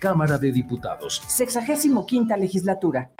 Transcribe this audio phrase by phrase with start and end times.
[0.00, 1.22] Cámara de Diputados.
[1.28, 3.12] Sexagésimo quinta legislatura.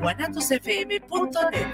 [0.00, 1.68] guanatosfm.net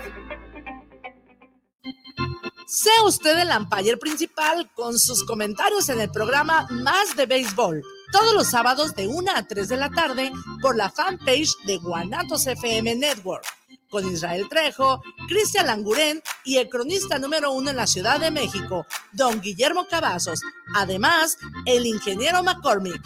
[2.66, 8.34] Sea usted el umpire principal con sus comentarios en el programa Más de Béisbol, todos
[8.34, 10.30] los sábados de 1 a 3 de la tarde
[10.60, 13.44] por la fanpage de Guanatos FM Network,
[13.88, 18.86] con Israel Trejo, Cristian Langurén y el cronista número uno en la Ciudad de México,
[19.12, 20.42] don Guillermo Cavazos,
[20.74, 23.02] además el ingeniero McCormick.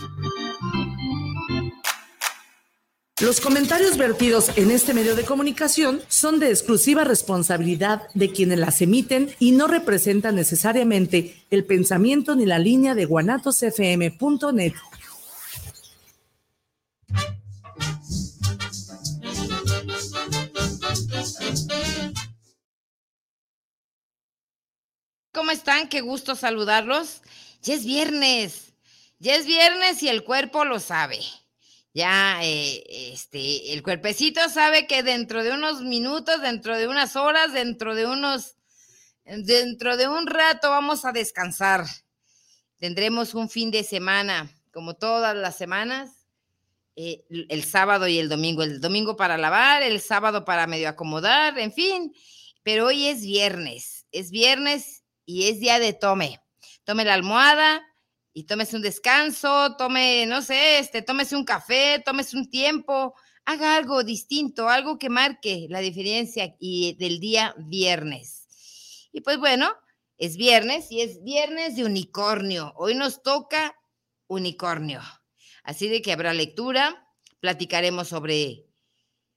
[3.21, 8.83] Los comentarios vertidos en este medio de comunicación son de exclusiva responsabilidad de quienes las
[8.83, 14.73] emiten y no representan necesariamente el pensamiento ni la línea de guanatosfm.net.
[25.33, 25.89] ¿Cómo están?
[25.89, 27.23] Qué gusto saludarlos.
[27.63, 28.73] Ya es viernes.
[29.21, 31.21] Ya es viernes y el cuerpo lo sabe
[31.95, 37.53] ya eh, este, el cuerpecito sabe que dentro de unos minutos, dentro de unas horas,
[37.53, 38.57] dentro de unos,
[39.25, 41.87] dentro de un rato vamos a descansar.
[42.79, 46.27] Tendremos un fin de semana, como todas las semanas,
[46.97, 48.65] eh, el sábado y el domingo.
[48.65, 52.13] El domingo para lavar, el sábado para medio acomodar, en fin.
[52.65, 56.41] Pero hoy es viernes, es viernes y es día de tome.
[56.83, 57.83] Tome la almohada,
[58.35, 63.77] y tómese un descanso, tome, no sé, este, tómese un café, tómese un tiempo, haga
[63.77, 68.49] algo distinto, algo que marque la diferencia y del día viernes.
[69.13, 69.71] Y pues bueno,
[70.19, 72.73] es viernes y es viernes de unicornio.
[72.77, 73.77] Hoy nos toca
[74.27, 75.01] unicornio.
[75.63, 78.67] Así de que habrá lectura, platicaremos sobre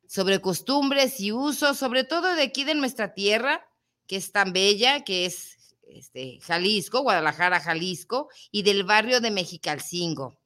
[0.07, 3.69] sobre costumbres y usos, sobre todo de aquí de nuestra tierra,
[4.07, 5.56] que es tan bella, que es
[5.89, 10.39] este, Jalisco, Guadalajara, Jalisco, y del barrio de Mexicalcingo.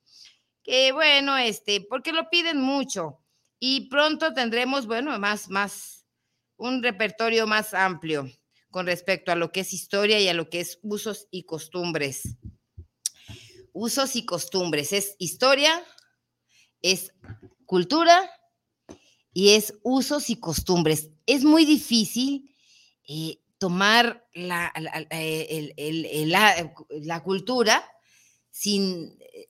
[0.63, 3.19] Que bueno, este, porque lo piden mucho.
[3.59, 6.05] Y pronto tendremos, bueno, más, más,
[6.57, 8.29] un repertorio más amplio
[8.69, 12.37] con respecto a lo que es historia y a lo que es usos y costumbres.
[13.73, 14.93] Usos y costumbres.
[14.93, 15.83] Es historia,
[16.81, 17.13] es
[17.65, 18.29] cultura
[19.33, 21.09] y es usos y costumbres.
[21.25, 22.55] Es muy difícil
[23.07, 24.73] eh, tomar la,
[25.11, 25.71] eh,
[26.25, 27.87] la, cultura
[28.49, 29.49] sin, eh,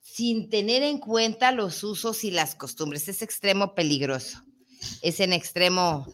[0.00, 3.08] sin tener en cuenta los usos y las costumbres.
[3.08, 4.40] Es extremo peligroso.
[5.02, 6.06] Es en extremo,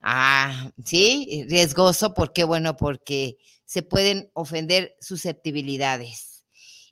[0.00, 2.14] ah, sí, riesgoso.
[2.14, 2.44] ¿Por qué?
[2.44, 3.36] Bueno, porque
[3.66, 6.46] se pueden ofender susceptibilidades.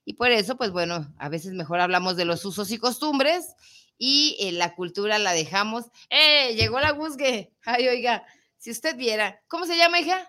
[0.04, 3.54] Y por eso, pues bueno, a veces mejor hablamos de los usos y costumbres
[3.97, 5.87] y eh, la cultura la dejamos.
[6.10, 6.54] ¡Eh!
[6.56, 7.54] Llegó la busque.
[7.64, 8.22] Ay, oiga,
[8.66, 10.28] si usted viera, ¿cómo se llama, hija?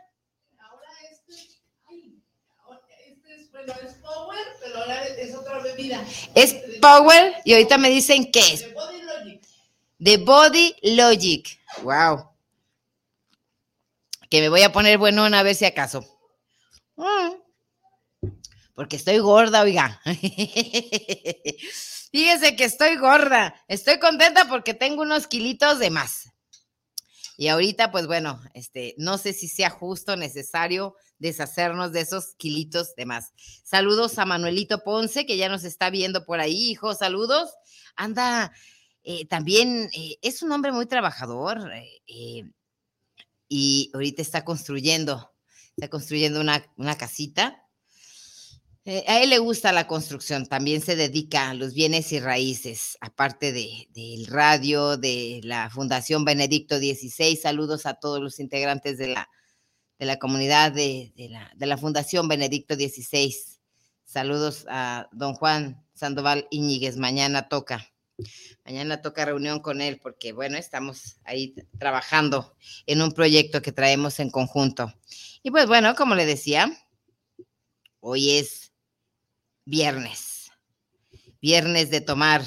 [0.60, 1.34] Ahora este,
[1.88, 2.22] ay,
[3.08, 6.06] este es, bueno, es Power, pero ahora es otra bebida.
[6.36, 8.60] Es Power y ahorita me dicen qué es.
[8.60, 9.42] The Body Logic.
[9.98, 11.60] The Body Logic.
[11.82, 12.30] Wow.
[14.30, 16.06] Que me voy a poner bueno a ver si acaso.
[16.96, 17.38] Mm.
[18.76, 20.00] Porque estoy gorda, oiga.
[22.12, 23.56] Fíjese que estoy gorda.
[23.68, 26.37] Estoy contenta porque tengo unos kilitos de más.
[27.38, 32.96] Y ahorita, pues bueno, este, no sé si sea justo, necesario deshacernos de esos kilitos
[32.96, 33.32] de más.
[33.64, 37.52] Saludos a Manuelito Ponce, que ya nos está viendo por ahí, hijo, saludos.
[37.96, 38.52] Anda,
[39.04, 41.72] eh, también eh, es un hombre muy trabajador
[42.08, 42.44] eh,
[43.48, 45.32] y ahorita está construyendo,
[45.76, 47.67] está construyendo una, una casita
[48.90, 52.98] eh, a él le gusta la construcción, también se dedica a los bienes y raíces,
[53.02, 57.36] aparte del radio, de la Fundación Benedicto XVI.
[57.36, 59.30] Saludos a todos los integrantes de la,
[60.00, 63.36] de la comunidad de, la, de, la, Fundación Benedicto XVI.
[64.06, 66.96] Saludos a don Juan Sandoval Iñiguez.
[66.96, 67.86] Mañana toca,
[68.64, 72.56] mañana toca reunión con él porque, bueno, estamos ahí trabajando
[72.86, 74.94] en un proyecto que traemos en conjunto.
[75.44, 76.72] Y pues bueno, como le decía,
[78.00, 78.67] hoy es
[79.68, 80.50] viernes.
[81.42, 82.44] Viernes de tomar.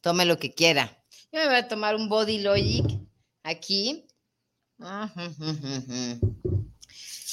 [0.00, 0.98] Tome lo que quiera.
[1.30, 2.84] Yo me voy a tomar un Body Logic
[3.42, 4.06] aquí.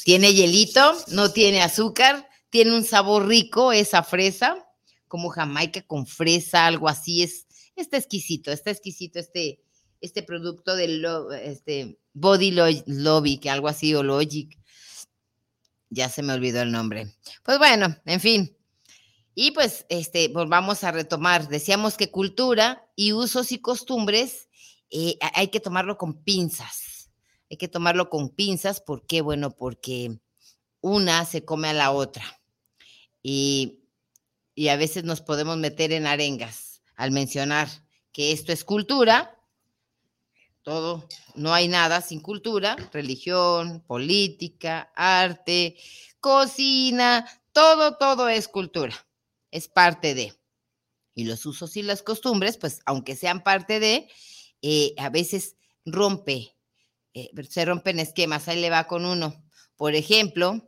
[0.03, 4.67] Tiene hielito, no tiene azúcar, tiene un sabor rico, esa fresa,
[5.07, 7.23] como Jamaica con fresa, algo así.
[7.23, 9.61] Es, está exquisito, está exquisito este,
[10.01, 11.05] este producto del
[11.41, 14.59] este, Body Logic, algo así, o Logic.
[15.89, 17.15] Ya se me olvidó el nombre.
[17.43, 18.54] Pues bueno, en fin,
[19.35, 21.47] y pues, este, volvamos a retomar.
[21.47, 24.49] Decíamos que cultura y usos y costumbres
[24.89, 27.11] eh, hay que tomarlo con pinzas.
[27.51, 28.81] Hay que tomarlo con pinzas.
[28.81, 29.21] ¿Por qué?
[29.21, 30.17] Bueno, porque
[30.81, 32.23] una se come a la otra.
[33.21, 33.85] Y
[34.55, 37.67] y a veces nos podemos meter en arengas al mencionar
[38.13, 39.37] que esto es cultura.
[40.63, 45.75] Todo, no hay nada sin cultura, religión, política, arte,
[46.19, 48.95] cocina, todo, todo es cultura,
[49.55, 50.33] es parte de.
[51.15, 54.09] Y los usos y las costumbres, pues aunque sean parte de,
[54.61, 55.55] eh, a veces
[55.85, 56.57] rompe,
[57.13, 59.45] eh, se rompen esquemas, ahí le va con uno.
[59.77, 60.67] Por ejemplo,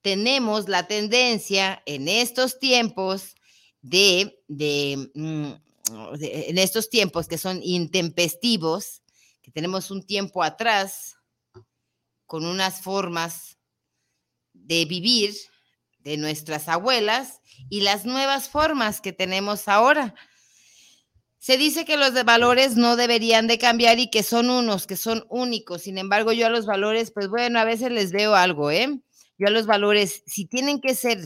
[0.00, 3.34] tenemos la tendencia en estos tiempos
[3.82, 5.52] de, mm,
[6.18, 9.02] de, en estos tiempos que son intempestivos,
[9.42, 11.16] que tenemos un tiempo atrás
[12.24, 13.58] con unas formas
[14.54, 15.34] de vivir
[16.04, 20.14] de nuestras abuelas y las nuevas formas que tenemos ahora.
[21.38, 24.96] Se dice que los de valores no deberían de cambiar y que son unos, que
[24.96, 25.82] son únicos.
[25.82, 29.00] Sin embargo, yo a los valores, pues bueno, a veces les veo algo, ¿eh?
[29.36, 31.18] Yo a los valores, si tienen que ser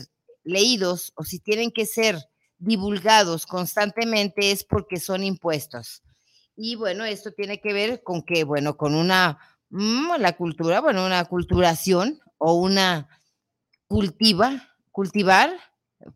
[0.43, 2.17] leídos o si tienen que ser
[2.57, 6.03] divulgados constantemente es porque son impuestos.
[6.55, 9.39] Y bueno, esto tiene que ver con que, bueno, con una,
[9.69, 13.07] mm, la cultura, bueno, una culturación o una
[13.87, 14.68] cultiva,
[14.99, 15.49] cultivar,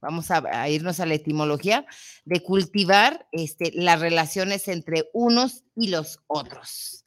[0.01, 1.85] vamos a, irnos a la etimología,
[2.25, 7.05] de cultivar este, las relaciones entre unos y los otros,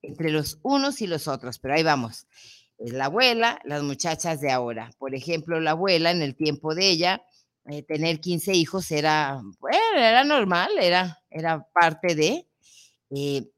[0.00, 2.26] entre los unos y los otros, pero ahí vamos
[2.78, 4.90] es la abuela, las muchachas de ahora.
[4.98, 7.22] Por ejemplo, la abuela en el tiempo de ella,
[7.66, 12.48] eh, tener 15 hijos era, bueno, era normal, era, era parte de...
[13.14, 13.50] Eh,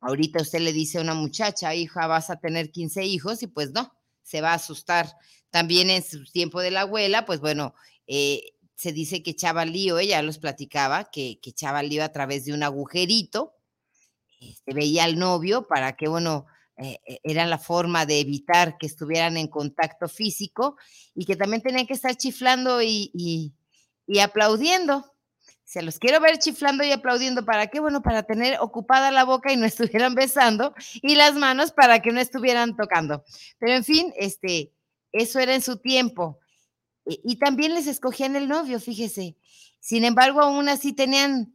[0.00, 3.70] ahorita usted le dice a una muchacha, hija, vas a tener 15 hijos y pues
[3.70, 3.95] no,
[4.26, 5.16] se va a asustar.
[5.50, 7.74] También en su tiempo de la abuela, pues bueno,
[8.06, 8.42] eh,
[8.74, 12.52] se dice que echaba lío, ella los platicaba, que, que echaba lío a través de
[12.52, 13.54] un agujerito,
[14.40, 16.46] este, veía al novio para que, bueno,
[16.76, 20.76] eh, eh, era la forma de evitar que estuvieran en contacto físico
[21.14, 23.54] y que también tenían que estar chiflando y,
[24.22, 25.15] aplaudiendo.
[25.66, 27.44] Se los quiero ver chiflando y aplaudiendo.
[27.44, 27.80] ¿Para qué?
[27.80, 32.12] Bueno, para tener ocupada la boca y no estuvieran besando y las manos para que
[32.12, 33.22] no estuvieran tocando.
[33.58, 34.72] Pero en fin, este,
[35.12, 36.40] eso era en su tiempo.
[37.04, 39.36] Y, también les escogían el novio, fíjese.
[39.78, 41.54] Sin embargo, aún así tenían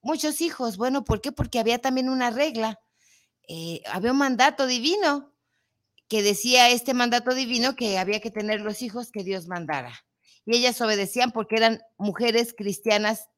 [0.00, 0.78] muchos hijos.
[0.78, 1.30] Bueno, ¿por qué?
[1.30, 2.80] Porque había también una regla
[3.52, 5.34] eh, había un mandato divino
[6.06, 10.04] que decía este mandato divino que había que tener los hijos que Dios mandara.
[10.50, 13.28] Y ellas obedecían porque eran mujeres cristianas,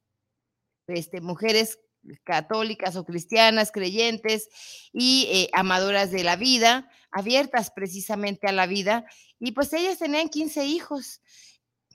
[0.87, 1.79] este, mujeres
[2.23, 4.49] católicas o cristianas, creyentes
[4.91, 9.05] y eh, amadoras de la vida, abiertas precisamente a la vida.
[9.39, 11.21] Y pues ellas tenían 15 hijos.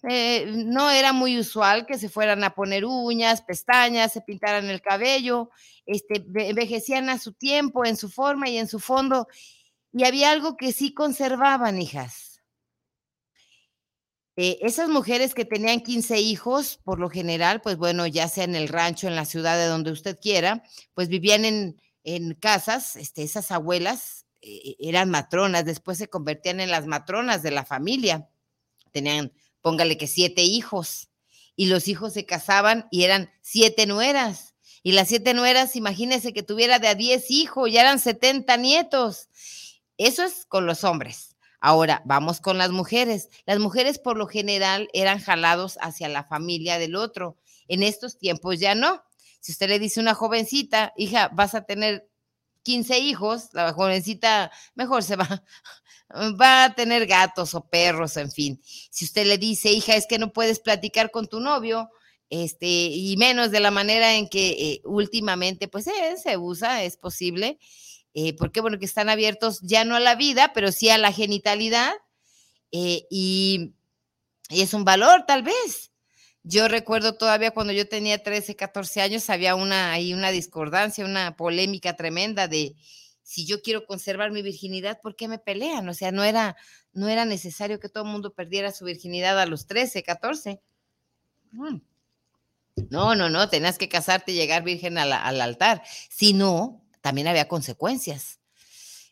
[0.09, 4.81] Eh, no era muy usual que se fueran a poner uñas, pestañas, se pintaran el
[4.81, 5.51] cabello,
[5.85, 9.27] este, envejecían a su tiempo, en su forma y en su fondo,
[9.93, 12.28] y había algo que sí conservaban, hijas.
[14.41, 18.55] Eh, esas mujeres que tenían 15 hijos, por lo general, pues bueno, ya sea en
[18.55, 20.63] el rancho, en la ciudad, de donde usted quiera,
[20.95, 26.71] pues vivían en, en casas, este, esas abuelas eh, eran matronas, después se convertían en
[26.71, 28.29] las matronas de la familia,
[28.93, 31.09] tenían póngale que siete hijos,
[31.57, 34.55] y los hijos se casaban y eran siete nueras.
[34.85, 39.29] Y las siete nueras, imagínense que tuviera de a diez hijos, ya eran setenta nietos.
[39.97, 41.28] Eso es con los hombres.
[41.61, 43.29] Ahora, vamos con las mujeres.
[43.47, 47.37] Las mujeres por lo general eran jalados hacia la familia del otro.
[47.67, 49.03] En estos tiempos ya no.
[49.41, 52.09] Si usted le dice a una jovencita, hija, vas a tener
[52.63, 55.45] 15 hijos, la jovencita mejor se va,
[56.41, 58.61] va a tener gatos o perros, en fin.
[58.91, 61.91] Si usted le dice, hija, es que no puedes platicar con tu novio,
[62.31, 66.97] este, y menos de la manera en que eh, últimamente, pues eh, se usa, es
[66.97, 67.59] posible,
[68.21, 71.13] eh, porque bueno, que están abiertos ya no a la vida, pero sí a la
[71.13, 71.93] genitalidad,
[72.73, 73.07] y,
[74.51, 75.93] y es un valor tal vez.
[76.43, 81.37] Yo recuerdo todavía cuando yo tenía 13, 14 años, había una, ahí una discordancia, una
[81.37, 82.75] polémica tremenda de
[83.23, 85.89] si yo quiero conservar mi virginidad, ¿por qué me pelean?
[85.89, 86.57] O sea, no era,
[86.93, 90.61] no era necesario que todo el mundo perdiera su virginidad a los 13, 14.
[91.53, 91.77] Mm.
[92.91, 95.83] No, no, no, tenías que casarte y llegar virgen al altar.
[96.11, 98.39] Si no, también había consecuencias.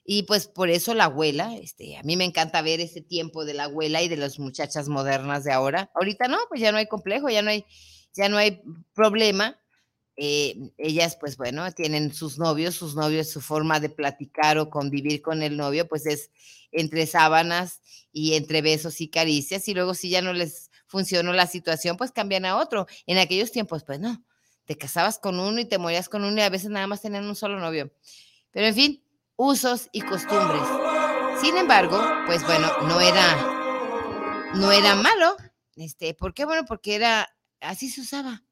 [0.05, 3.55] Y pues por eso la abuela, este, a mí me encanta ver ese tiempo de
[3.55, 5.91] la abuela y de las muchachas modernas de ahora.
[5.95, 7.65] Ahorita no, pues ya no hay complejo, ya no hay,
[8.13, 8.61] ya no hay
[8.93, 9.59] problema.
[10.15, 15.23] Eh, ellas, pues bueno, tienen sus novios, sus novios, su forma de platicar o convivir
[15.23, 16.31] con el novio, pues es
[16.73, 17.81] entre sábanas
[18.13, 19.69] y entre besos y caricias.
[19.69, 22.87] Y luego si ya no les funcionó la situación, pues cambian a otro.
[23.07, 24.23] En aquellos tiempos, pues no,
[24.67, 27.25] te casabas con uno y te morías con uno y a veces nada más tenían
[27.25, 27.93] un solo novio.
[28.51, 29.05] Pero en fin,
[29.37, 30.63] usos y costumbres.
[31.41, 35.37] Sin embargo, pues bueno, no era, no era malo.
[35.77, 36.45] Este, ¿Por qué?
[36.45, 37.29] Bueno, porque era,
[37.61, 38.43] así se usaba.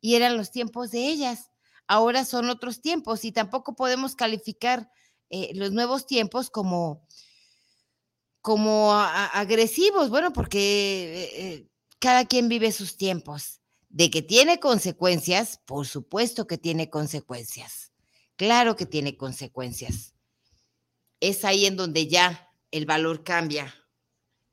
[0.00, 1.50] Y eran los tiempos de ellas.
[1.86, 4.90] Ahora son otros tiempos y tampoco podemos calificar
[5.28, 7.06] eh, los nuevos tiempos como,
[8.40, 11.68] como agresivos, bueno, porque eh,
[11.98, 13.61] cada quien vive sus tiempos.
[13.92, 17.92] De que tiene consecuencias, por supuesto que tiene consecuencias.
[18.36, 20.14] Claro que tiene consecuencias.
[21.20, 23.74] Es ahí en donde ya el valor cambia,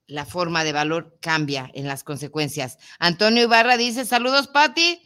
[0.07, 2.77] la forma de valor cambia en las consecuencias.
[2.99, 5.01] Antonio Ibarra dice, saludos, Patti.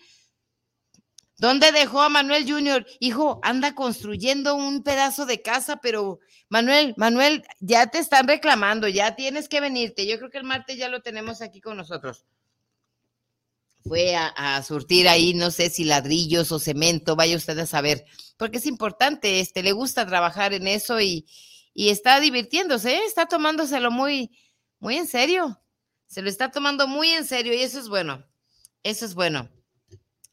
[1.38, 2.86] ¿Dónde dejó a Manuel Junior?
[3.00, 9.16] Hijo, anda construyendo un pedazo de casa, pero Manuel, Manuel, ya te están reclamando, ya
[9.16, 10.08] tienes que venirte.
[10.08, 12.26] Yo creo que el martes ya lo tenemos aquí con nosotros.
[13.86, 18.06] Fue a, surtir ahí, no sé si ladrillos o cemento, vaya usted a saber,
[18.38, 21.28] porque es importante, este, le gusta trabajar en eso y,
[21.74, 23.02] y está divirtiéndose, ¿eh?
[23.06, 24.32] está tomándoselo muy,
[24.80, 25.60] muy en serio.
[26.08, 28.24] Se lo está tomando muy en serio y eso es bueno.
[28.84, 29.50] Eso es bueno.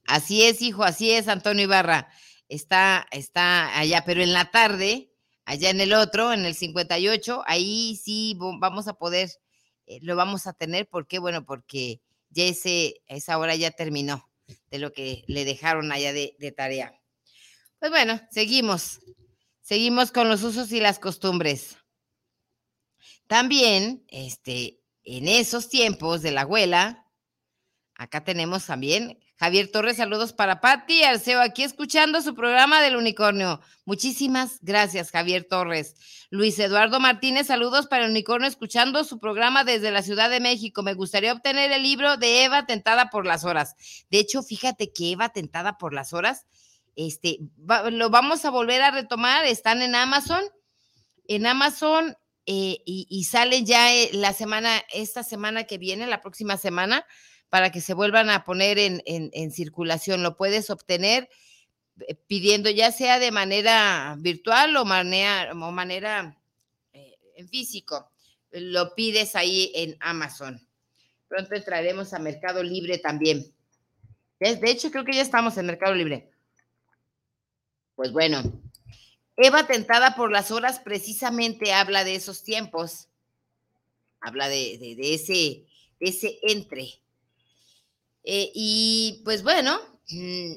[0.07, 2.09] Así es, hijo, así es, Antonio Ibarra.
[2.49, 5.13] Está, está allá, pero en la tarde,
[5.45, 9.31] allá en el otro, en el 58, ahí sí vamos a poder,
[9.87, 10.89] eh, lo vamos a tener.
[10.89, 11.19] ¿Por qué?
[11.19, 12.45] Bueno, porque ya
[13.07, 14.29] esa hora ya terminó
[14.71, 17.01] de lo que le dejaron allá de, de tarea.
[17.79, 19.01] Pues bueno, seguimos.
[19.61, 21.77] Seguimos con los usos y las costumbres.
[23.27, 27.07] También, este, en esos tiempos de la abuela,
[27.95, 33.63] acá tenemos también Javier Torres, saludos para Patti Arceo, aquí escuchando su programa del unicornio.
[33.87, 35.95] Muchísimas gracias, Javier Torres.
[36.29, 40.83] Luis Eduardo Martínez, saludos para el unicornio, escuchando su programa desde la Ciudad de México.
[40.83, 43.77] Me gustaría obtener el libro de Eva Tentada por las Horas.
[44.11, 46.45] De hecho, fíjate que Eva Tentada por las Horas,
[46.95, 47.39] este,
[47.93, 50.45] lo vamos a volver a retomar, están en Amazon,
[51.29, 56.21] en Amazon eh, y, y, salen ya eh, la semana, esta semana que viene, la
[56.21, 57.07] próxima semana
[57.51, 60.23] para que se vuelvan a poner en, circulación.
[60.23, 61.29] Lo puedes obtener
[62.07, 66.39] eh, pidiendo ya sea de manera virtual o manera, o manera
[66.93, 68.11] eh, en físico.
[68.53, 70.67] Lo pides ahí en Amazon.
[71.29, 73.53] Pronto entraremos a Mercado Libre también.
[74.39, 76.31] De hecho, creo que ya estamos en Mercado Libre.
[77.95, 78.43] Pues bueno,
[79.37, 83.09] Eva Tentada por las Horas precisamente habla de esos tiempos,
[84.21, 85.67] habla de, ese,
[86.01, 87.01] de ese entre,
[88.25, 89.79] eh, y pues bueno,
[90.11, 90.55] mm,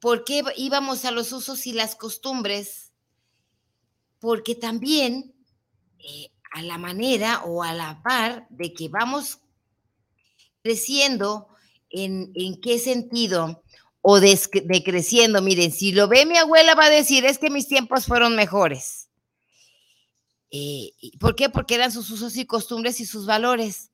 [0.00, 2.92] ¿por qué íbamos a los usos y las costumbres?
[4.18, 5.34] Porque también
[5.98, 9.38] eh, a la manera o a la par de que vamos
[10.62, 11.48] creciendo,
[11.90, 13.62] ¿en, qué sentido?
[14.02, 18.06] O decreciendo, miren, si lo ve mi abuela va a decir, es que mis tiempos
[18.06, 19.08] fueron mejores.
[20.50, 21.48] Eh, ¿Por qué?
[21.48, 23.90] Porque eran sus usos y costumbres y sus valores.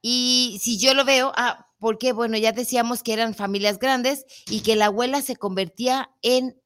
[0.00, 4.62] Y si yo lo veo, ah, porque, bueno, ya decíamos que eran familias grandes y
[4.62, 6.58] que la abuela se convertía en,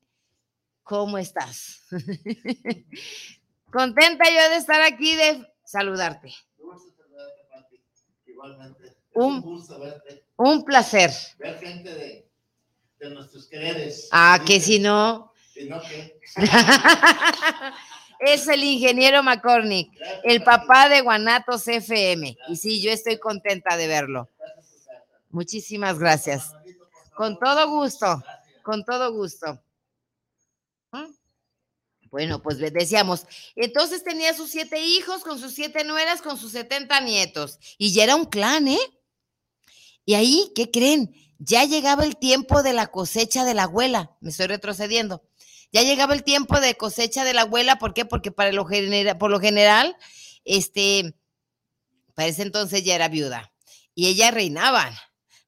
[0.84, 1.80] ¿cómo estás?
[3.72, 6.32] Contenta yo de estar aquí, de saludarte.
[9.12, 9.60] Un,
[10.36, 11.10] un placer.
[11.40, 12.30] Ver gente de,
[13.00, 14.08] de nuestros quereres.
[14.12, 15.32] Ah, que si no.
[15.52, 16.20] Si no, ¿qué?
[18.20, 19.90] es el ingeniero McCormick,
[20.22, 22.36] el papá de Guanatos FM.
[22.48, 24.28] Y sí, yo estoy contenta de verlo.
[25.30, 26.52] Muchísimas gracias.
[27.14, 28.22] Con todo gusto,
[28.62, 29.62] con todo gusto.
[30.92, 31.12] ¿Mm?
[32.10, 37.00] Bueno, pues decíamos, entonces tenía sus siete hijos, con sus siete nueras, con sus setenta
[37.00, 38.78] nietos, y ya era un clan, ¿eh?
[40.06, 41.14] Y ahí, ¿qué creen?
[41.38, 45.22] Ya llegaba el tiempo de la cosecha de la abuela, me estoy retrocediendo.
[45.70, 48.06] Ya llegaba el tiempo de cosecha de la abuela, ¿por qué?
[48.06, 48.66] Porque para lo
[49.18, 49.94] por lo general,
[50.46, 51.14] este,
[52.14, 53.52] para ese entonces ya era viuda,
[53.94, 54.90] y ella reinaba,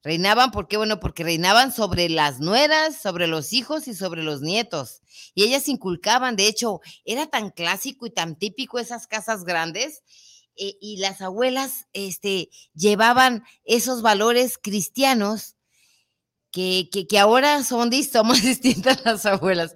[0.03, 0.77] Reinaban, ¿por qué?
[0.77, 5.01] Bueno, porque reinaban sobre las nueras, sobre los hijos y sobre los nietos.
[5.35, 10.01] Y ellas inculcaban, de hecho, era tan clásico y tan típico esas casas grandes.
[10.57, 15.55] Eh, y las abuelas este, llevaban esos valores cristianos
[16.51, 17.89] que, que, ahora son,
[18.25, 19.75] más distintas las abuelas.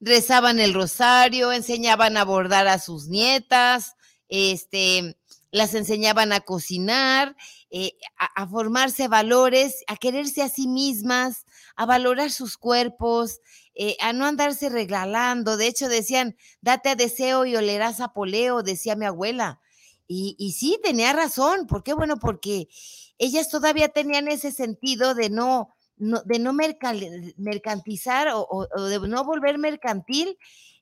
[0.00, 3.96] Rezaban el rosario, enseñaban a bordar a sus nietas,
[4.28, 5.16] este,
[5.50, 7.36] las enseñaban a cocinar,
[7.74, 13.40] eh, a, formarse valores, a quererse a sí mismas, a valorar sus cuerpos,
[13.74, 15.56] eh, a no andarse regalando.
[15.56, 19.62] De hecho, decían, date a deseo y olerás a poleo, decía mi abuela.
[20.06, 21.66] Y, sí, tenía razón.
[21.66, 21.94] ¿Por qué?
[21.94, 22.68] Bueno, porque
[23.16, 30.36] ellas todavía tenían ese sentido de no, de no mercantizar o, de no volver mercantil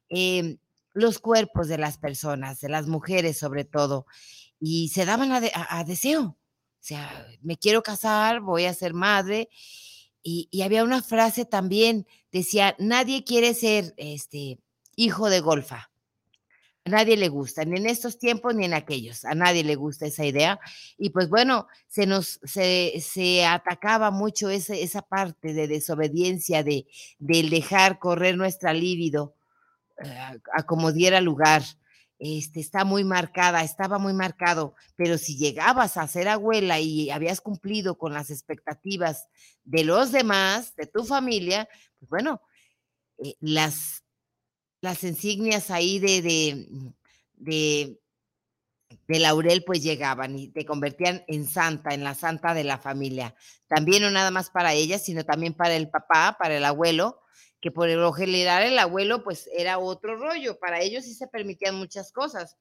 [0.08, 0.58] em,
[0.94, 4.06] los cuerpos de las personas, de las mujeres sobre todo
[4.60, 6.36] y se daban a, deseo,
[6.80, 9.50] O sea, me quiero casar, voy a ser madre.
[10.22, 14.58] Y, había una frase también, decía, nadie quiere ser este
[14.96, 15.90] hijo de golfa.
[16.86, 19.26] A nadie le gusta, ni en estos tiempos ni en aquellos.
[19.26, 20.58] A nadie le gusta esa idea.
[20.96, 26.86] Y pues bueno, se nos se, se atacaba mucho esa, esa parte de desobediencia, de,
[27.18, 29.34] dejar correr nuestra libido
[30.02, 31.62] eh, a como diera lugar.
[32.22, 37.40] Este, está muy marcada, estaba muy marcado, pero si llegabas a ser abuela y habías
[37.40, 39.28] cumplido con las expectativas
[39.64, 41.66] de los demás, de tu familia,
[41.98, 42.42] pues bueno,
[43.16, 44.04] eh, las
[44.82, 46.66] las insignias ahí de, de,
[47.36, 48.00] de,
[49.06, 53.34] de, laurel pues llegaban y te convertían en santa, en la santa de la familia.
[53.68, 57.19] También no nada más para ella, sino también para el papá, para el abuelo,
[57.60, 60.58] que por lo general el abuelo pues era otro rollo.
[60.58, 62.56] Para ellos sí se permitían muchas cosas.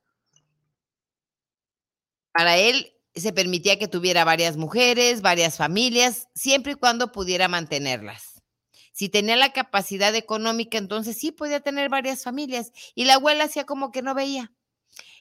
[2.32, 8.42] Para él se permitía que tuviera varias mujeres, varias familias, siempre y cuando pudiera mantenerlas.
[8.92, 12.72] Si tenía la capacidad económica, entonces sí podía tener varias familias.
[12.96, 14.52] Y la abuela hacía como que no veía.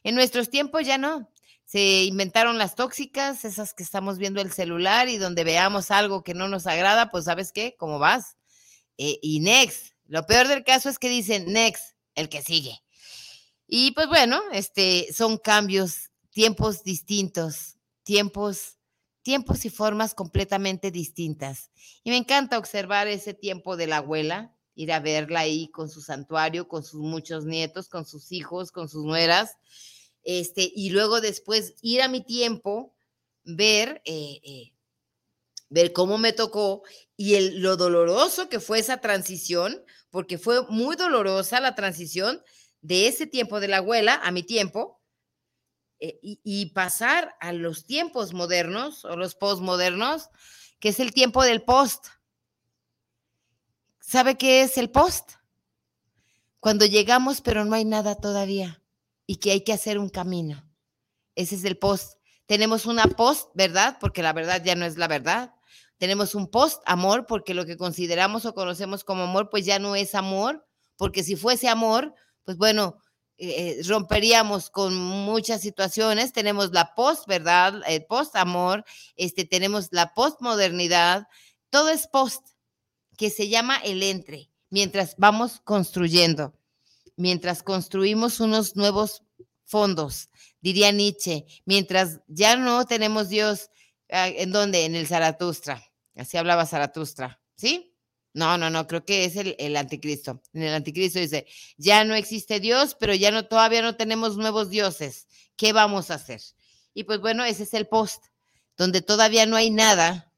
[0.03, 1.31] En nuestros tiempos ya no.
[1.63, 6.33] Se inventaron las tóxicas, esas que estamos viendo el celular y donde veamos algo que
[6.33, 8.38] no nos agrada, pues sabes qué, ¿cómo vas?
[8.99, 9.93] Eh, y next.
[10.05, 12.79] Lo peor del caso es que dicen next, el que sigue.
[13.65, 18.79] Y pues bueno, este, son cambios, tiempos distintos, tiempos
[19.21, 21.69] tiempos y formas completamente distintas.
[22.03, 26.01] Y me encanta observar ese tiempo de la abuela, ir a verla ahí con su
[26.01, 29.57] santuario, con sus muchos nietos, con sus hijos, con sus nueras,
[30.23, 32.95] este, y luego después ir a mi tiempo,
[33.43, 34.73] ver, eh, eh,
[35.69, 36.83] ver cómo me tocó
[37.15, 42.41] y el, lo doloroso que fue esa transición, porque fue muy dolorosa la transición
[42.81, 44.99] de ese tiempo de la abuela a mi tiempo,
[46.01, 50.29] eh, y, pasar a los tiempos modernos o los postmodernos,
[50.79, 52.07] que es el tiempo del post.
[53.99, 55.33] ¿Sabe qué es el post?
[56.61, 58.81] Cuando llegamos pero no hay nada todavía
[59.25, 60.65] y que hay que hacer un camino.
[61.35, 62.17] Ese es el post.
[62.45, 63.97] Tenemos una post, ¿verdad?
[63.99, 65.53] Porque la verdad ya no es la verdad.
[65.99, 69.95] Tenemos un post amor porque lo que consideramos o conocemos como amor pues ya no
[69.95, 70.65] es amor,
[70.97, 72.97] porque si fuese amor, pues bueno,
[73.41, 76.33] eh, romperíamos con muchas situaciones.
[76.33, 77.81] Tenemos la post, ¿verdad?
[77.87, 78.83] El post amor,
[79.15, 81.27] este, tenemos la postmodernidad,
[81.69, 82.45] todo es post,
[83.17, 86.53] que se llama el entre, mientras vamos construyendo,
[87.15, 89.23] mientras construimos unos nuevos
[89.63, 90.29] fondos,
[90.61, 93.69] diría Nietzsche, mientras ya no tenemos Dios,
[94.09, 94.85] ah, ¿en dónde?
[94.85, 95.83] En el Zaratustra,
[96.19, 97.89] así hablaba Zaratustra, ¿sí?
[98.33, 100.41] No, no, no, creo que es el, anticristo.
[100.53, 104.69] En el anticristo dice, ya no existe Dios, pero ya no, todavía no tenemos nuevos
[104.69, 105.27] dioses.
[105.55, 106.41] ¿Qué vamos a hacer?
[106.93, 108.25] Y pues bueno, ese es el post,
[108.77, 110.31] donde todavía no hay nada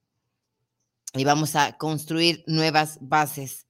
[1.13, 3.67] y vamos a construir nuevas bases,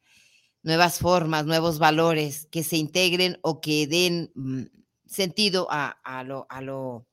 [0.62, 4.64] nuevas formas, nuevos valores que se integren o que den mm,
[5.08, 7.08] sentido a, lo, a, lo,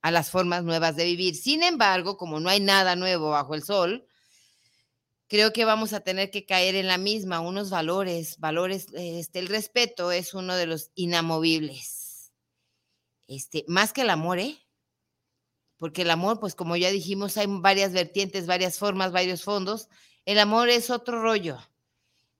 [0.00, 1.34] a las formas nuevas de vivir.
[1.34, 4.06] Sin embargo, como no hay nada nuevo bajo el sol,
[5.32, 9.48] creo que vamos a tener que caer en la misma, unos valores, valores, este, el
[9.48, 12.34] respeto es uno de los inamovibles.
[13.28, 14.58] Este, más que el amor, ¿eh?
[15.78, 19.88] Porque el amor, pues como ya dijimos, hay varias vertientes, varias formas, varios fondos.
[20.26, 21.56] El amor es otro rollo.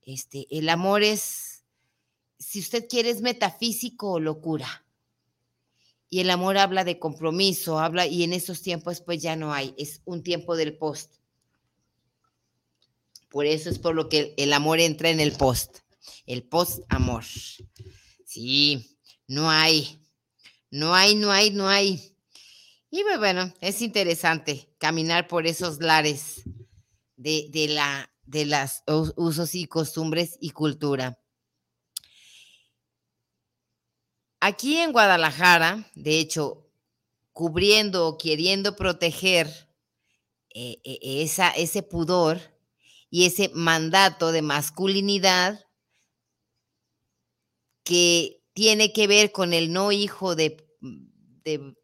[0.03, 1.65] Este, el amor es,
[2.39, 4.85] si usted quiere, es metafísico o locura.
[6.11, 9.75] Y el amor habla de compromiso, habla, y en esos tiempos pues ya no hay,
[9.79, 11.22] es un tiempo del post
[13.33, 15.79] por eso es por lo que el amor entra en el post,
[16.27, 17.25] el post-amor.
[18.27, 19.99] Sí, no hay,
[20.71, 22.15] no hay, no hay, no hay.
[22.91, 26.43] Y pues, bueno, es interesante caminar por esos lares
[27.17, 28.85] de, de la, de las
[29.17, 31.19] usos y costumbres y cultura.
[34.41, 36.69] Aquí en Guadalajara, de hecho,
[37.33, 39.47] cubriendo o queriendo proteger
[40.55, 42.52] eh, eh, esa, ese pudor,
[43.13, 45.67] y ese mandato de masculinidad
[47.85, 50.67] que tiene que ver con el no hijo de,
[51.45, 51.75] de,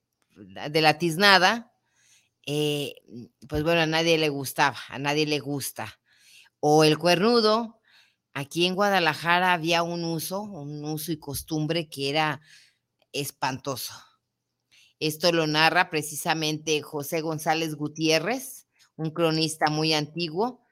[0.80, 1.70] la tiznada,
[2.46, 2.94] eh,
[3.46, 6.00] pues bueno, a nadie le gustaba, a nadie le gusta.
[6.60, 7.78] O el cuernudo,
[8.32, 12.40] aquí en Guadalajara había un uso, un uso y costumbre que era
[13.12, 13.92] espantoso.
[14.98, 20.64] Esto lo narra precisamente José González Gutiérrez, un cronista muy antiguo,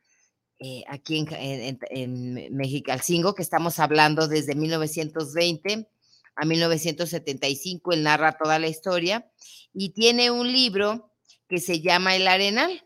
[0.59, 5.89] eh, aquí en, en, en Mexicalcingo, que estamos hablando desde 1920
[6.37, 9.31] a 1975, él narra toda la historia
[9.73, 11.13] y tiene un libro
[11.49, 12.85] que se llama el Arenal.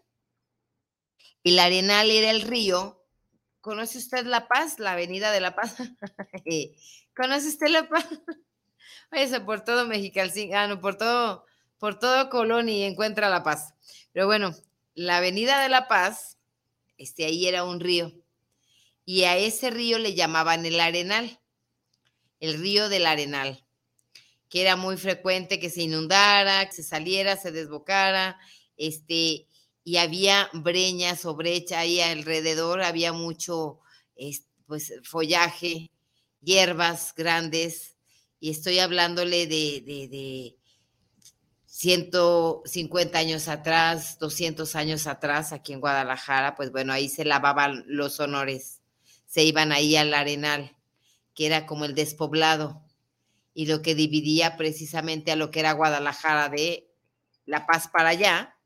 [1.45, 3.05] El Arenal era el río.
[3.61, 5.77] ¿Conoce usted La Paz, la Avenida de La Paz?
[7.17, 8.07] ¿Conoce usted La Paz?
[9.11, 11.45] Váyase por todo Mexicalcingo, por todo,
[11.79, 13.75] por todo Colón y encuentra La Paz.
[14.13, 14.55] Pero bueno,
[14.95, 16.39] la Avenida de La Paz,
[17.01, 18.13] este, ahí era un río.
[19.05, 21.41] Y a ese río le llamaban el Arenal,
[22.39, 23.65] el río del Arenal
[24.51, 28.39] que era muy frecuente que se inundara, que se saliera, se desbocara,
[28.77, 29.47] este,
[29.85, 33.79] y había breñas o brecha ahí alrededor, había mucho
[34.67, 35.93] pues, follaje,
[36.41, 37.97] hierbas grandes,
[38.41, 40.57] y estoy hablándole de, de, de
[41.81, 48.21] 150 años atrás, 200 años atrás, aquí en Guadalajara, pues bueno, ahí se lavaban los
[48.21, 48.83] honores,
[49.25, 50.77] se iban ahí al arenal,
[51.35, 52.83] que era como el despoblado
[53.55, 56.93] y lo que dividía precisamente a lo que era Guadalajara de
[57.47, 58.59] La Paz para allá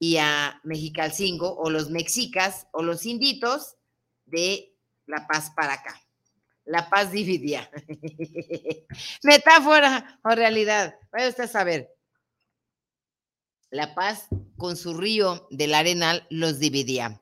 [0.00, 3.76] y a Mexicalcingo o los mexicas o los inditos
[4.26, 4.74] de
[5.06, 6.02] La Paz para acá.
[6.64, 7.70] La Paz dividía.
[9.22, 10.98] Metáfora o realidad.
[11.12, 11.93] Vaya usted a saber.
[13.74, 17.20] La Paz con su río del Arenal los dividía.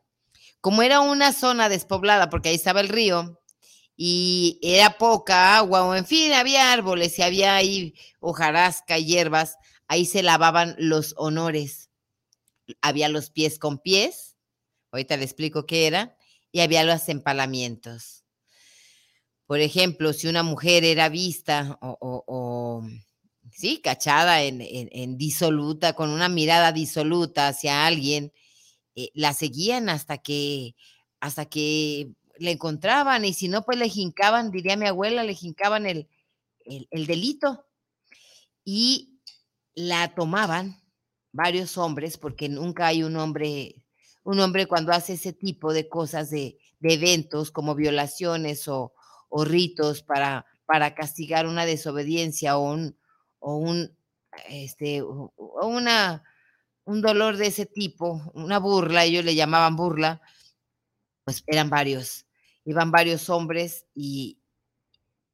[0.61, 3.41] Como era una zona despoblada, porque ahí estaba el río,
[3.97, 9.57] y era poca agua, o en fin, había árboles y había ahí hojarasca, hierbas,
[9.89, 11.89] ahí se lavaban los honores.
[12.83, 14.37] Había los pies con pies,
[14.91, 16.19] ahorita le explico qué era,
[16.51, 18.27] y había los empalamientos.
[19.47, 22.87] Por ejemplo, si una mujer era vista o,
[23.53, 28.33] sí, cachada en, disoluta, con una mirada disoluta hacia alguien,
[28.95, 30.75] eh, la seguían hasta que,
[31.21, 35.87] hasta que le encontraban y si no, pues le jincaban, diría mi abuela, le jincaban
[35.87, 36.09] el,
[36.65, 37.65] el, delito.
[38.65, 39.21] Y
[39.75, 40.81] la tomaban
[41.33, 43.85] varios hombres, porque nunca hay un hombre,
[44.25, 48.93] un hombre cuando hace ese tipo de cosas, de, de eventos como violaciones o,
[49.29, 52.97] o ritos para, para, castigar una desobediencia o un,
[53.43, 53.97] o un,
[54.49, 55.33] este, o
[55.67, 56.23] una,
[56.85, 60.23] un dolor de ese tipo, una burla, ellos le llamaban burla,
[61.25, 62.27] pues eran varios
[62.65, 64.39] iban varios hombres y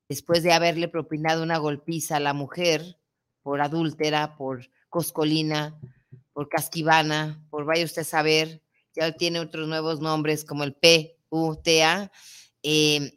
[0.09, 2.99] después de haberle propinado una golpiza a la mujer
[3.43, 5.79] por adúltera, por coscolina,
[6.33, 8.63] por casquivana, por vaya usted a saber,
[8.95, 12.11] ya tiene otros nuevos nombres como el P-U-T-A,
[12.63, 13.11] em,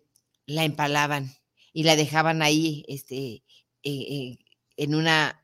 [0.45, 1.31] la empalaban
[1.73, 3.43] y la dejaban ahí este, eh,
[3.83, 4.37] eh,
[4.81, 5.43] en, una,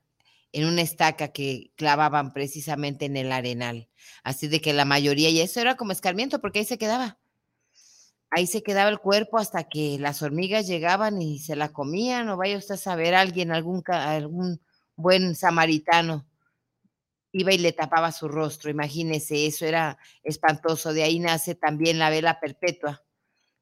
[0.52, 3.88] en una estaca que clavaban precisamente en el arenal.
[4.23, 7.19] Así de que la mayoría, y eso era como escarmiento porque ahí se quedaba.
[8.32, 12.38] Ahí se quedaba el cuerpo hasta que las hormigas llegaban y se la comían, o
[12.38, 14.60] vaya usted a saber, alguien, algún, algún
[14.95, 16.26] buen samaritano
[17.32, 22.10] iba y le tapaba su rostro, imagínese, eso era espantoso, de ahí nace también la
[22.10, 23.04] vela perpetua,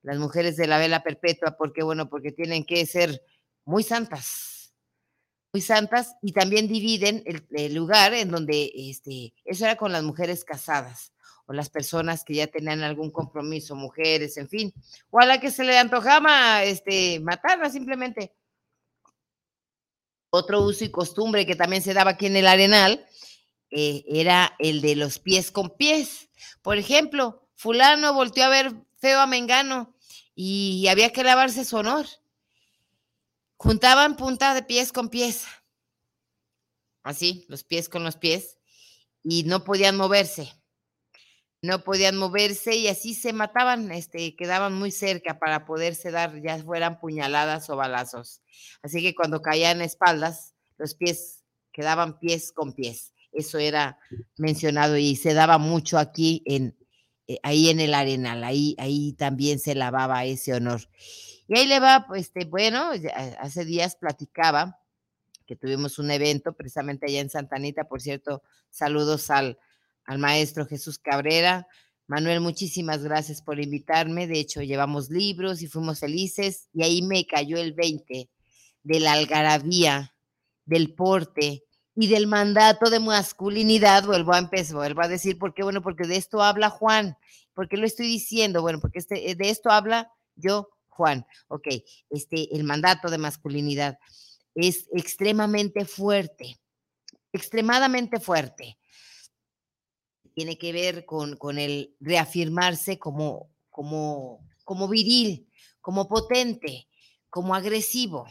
[0.03, 3.21] las mujeres de la vela perpetua, porque bueno, porque tienen que ser
[3.65, 4.54] muy santas,
[5.55, 10.03] muy santas, y también dividen el, el lugar en donde, este, eso era con las
[10.03, 11.13] mujeres casadas,
[11.45, 14.73] o las personas que ya tenían algún compromiso, mujeres, en fin,
[15.09, 18.33] o a la que se le antojaba este, matarla simplemente.
[20.29, 23.05] Otro uso y costumbre que también se daba aquí en el Arenal
[23.71, 26.27] eh, era el de los pies con pies.
[26.63, 29.95] Por ejemplo, fulano volteó a ver feo a Mengano
[30.35, 32.07] y había que lavarse su honor.
[33.65, 35.45] Juntaban punta de pies con pies,
[37.03, 38.59] así, los pies con los pies,
[39.23, 40.53] y no podían moverse
[41.65, 46.57] no podían moverse y así se mataban, este, quedaban muy cerca para poderse dar, ya
[46.63, 48.41] fueran puñaladas o balazos.
[48.83, 53.13] Así que cuando caían espaldas, los pies quedaban pies con pies.
[53.31, 53.97] Eso era
[54.37, 56.77] mencionado y se daba mucho aquí en
[57.27, 60.81] eh, ahí en el Arenal, ahí ahí también se lavaba ese honor.
[61.47, 62.91] Y ahí le va, pues, este, bueno,
[63.39, 64.79] hace días platicaba
[65.45, 69.59] que tuvimos un evento precisamente allá en Santanita, por cierto, saludos al
[70.05, 71.67] al maestro Jesús Cabrera.
[72.07, 74.27] Manuel, muchísimas gracias por invitarme.
[74.27, 78.29] De hecho, llevamos libros y fuimos felices y ahí me cayó el 20
[78.83, 80.13] de la algarabía,
[80.65, 81.63] del porte
[81.95, 84.05] y del mandato de masculinidad.
[84.05, 85.63] Vuelvo a empezar, vuelvo a decir, ¿por qué?
[85.63, 87.17] Bueno, porque de esto habla Juan.
[87.53, 88.61] ¿Por qué lo estoy diciendo?
[88.61, 91.25] Bueno, porque este, de esto habla yo, Juan.
[91.47, 91.67] Ok,
[92.09, 93.99] este, el mandato de masculinidad
[94.55, 96.59] es extremadamente fuerte,
[97.31, 98.77] extremadamente fuerte
[100.35, 106.87] tiene que ver con, con el reafirmarse como, como, como viril, como potente,
[107.29, 108.27] como agresivo.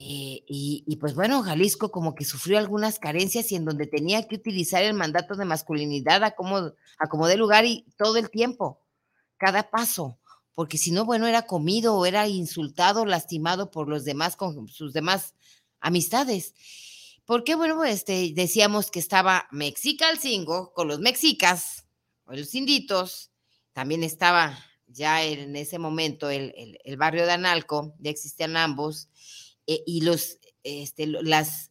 [0.00, 4.26] Eh, y, y, pues bueno, Jalisco como que sufrió algunas carencias y en donde tenía
[4.26, 8.28] que utilizar el mandato de masculinidad a como, a como de lugar y todo el
[8.28, 8.82] tiempo,
[9.38, 10.18] cada paso,
[10.54, 14.92] porque si no, bueno, era comido o era insultado, lastimado por los demás, con sus
[14.92, 15.34] demás
[15.80, 16.54] amistades.
[17.24, 21.86] Porque, bueno, este, decíamos que estaba Mexicalcingo con los mexicas,
[22.24, 23.30] o los inditos,
[23.72, 29.08] también estaba ya en ese momento el, el, barrio de Analco, ya existían ambos,
[29.66, 31.70] eh, y los, este, las,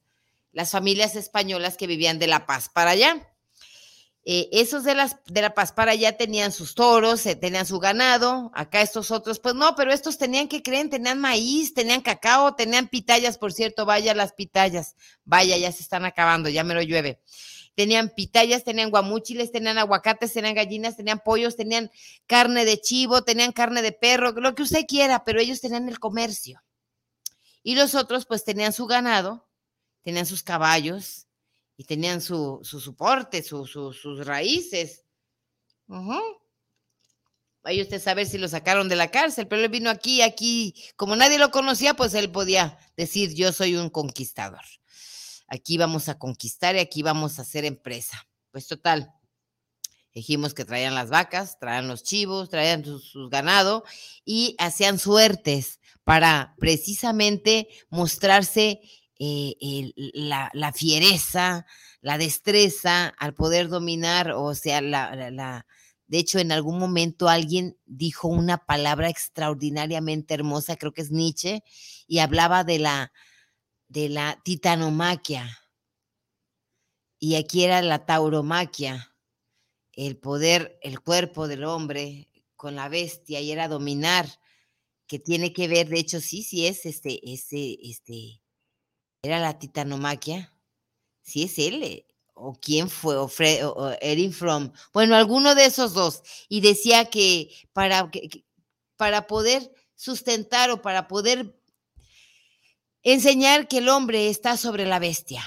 [0.52, 3.31] las familias españolas que vivían de La Paz para allá.
[4.24, 7.80] Eh, esos de, las, de La Paz para allá tenían sus toros, eh, tenían su
[7.80, 12.54] ganado, acá estos otros, pues no, pero estos tenían que creen, tenían maíz, tenían cacao,
[12.54, 16.84] tenían pitayas, por cierto, vaya las pitayas, vaya, ya se están acabando, ya me lo
[16.84, 17.20] llueve.
[17.74, 21.90] Tenían pitayas, tenían guamúchiles, tenían aguacates, tenían gallinas, tenían pollos, tenían
[22.28, 25.98] carne de chivo, tenían carne de perro, lo que usted quiera, pero ellos tenían el
[25.98, 26.62] comercio.
[27.64, 29.48] Y los otros pues tenían su ganado,
[30.04, 31.28] tenían sus caballos
[31.82, 35.04] y tenían su, su soporte, su, su, sus raíces.
[37.64, 41.16] Vaya usted saber si lo sacaron de la cárcel, pero él vino aquí, aquí, como
[41.16, 44.62] nadie lo conocía, pues él podía decir, yo soy un conquistador.
[45.48, 48.28] Aquí vamos a conquistar y aquí vamos a hacer empresa.
[48.52, 49.12] Pues total,
[50.14, 53.84] dijimos que traían las vacas, traían los chivos, traían sus, sus ganado
[54.24, 58.82] y hacían suertes para precisamente mostrarse
[59.24, 61.68] eh, la, fiereza,
[62.02, 65.68] la destreza al poder dominar, o sea, la, la, la,
[66.08, 71.64] de hecho en algún momento alguien dijo una palabra extraordinariamente hermosa, creo que es Nietzsche,
[72.08, 73.14] y hablaba de la,
[73.90, 75.56] de la titanomaquia,
[77.20, 79.14] y aquí era la tauromaquia,
[79.94, 84.28] el poder, el cuerpo del hombre con la bestia, y era dominar
[85.06, 88.41] que tiene que ver, de hecho, sí, sí es este, este, este,
[89.24, 90.52] era la titanomaquia,
[91.22, 95.94] sí es él, o quién fue, o, Fred, o, Erin Fromm, bueno, alguno de esos
[95.94, 98.10] dos, y decía que para,
[98.98, 101.56] para poder sustentar o para poder
[103.04, 105.44] enseñar que el hombre está sobre la bestia.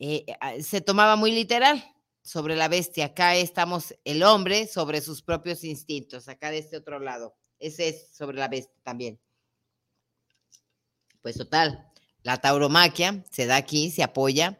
[0.00, 0.26] Eh,
[0.62, 1.82] se tomaba muy literal
[2.22, 3.06] sobre la bestia.
[3.06, 7.36] Acá estamos el hombre sobre sus propios instintos, acá de este otro lado.
[7.58, 9.20] Ese es sobre la bestia también.
[11.22, 11.90] Pues total,
[12.24, 14.58] la tauromaquia se da aquí, se apoya.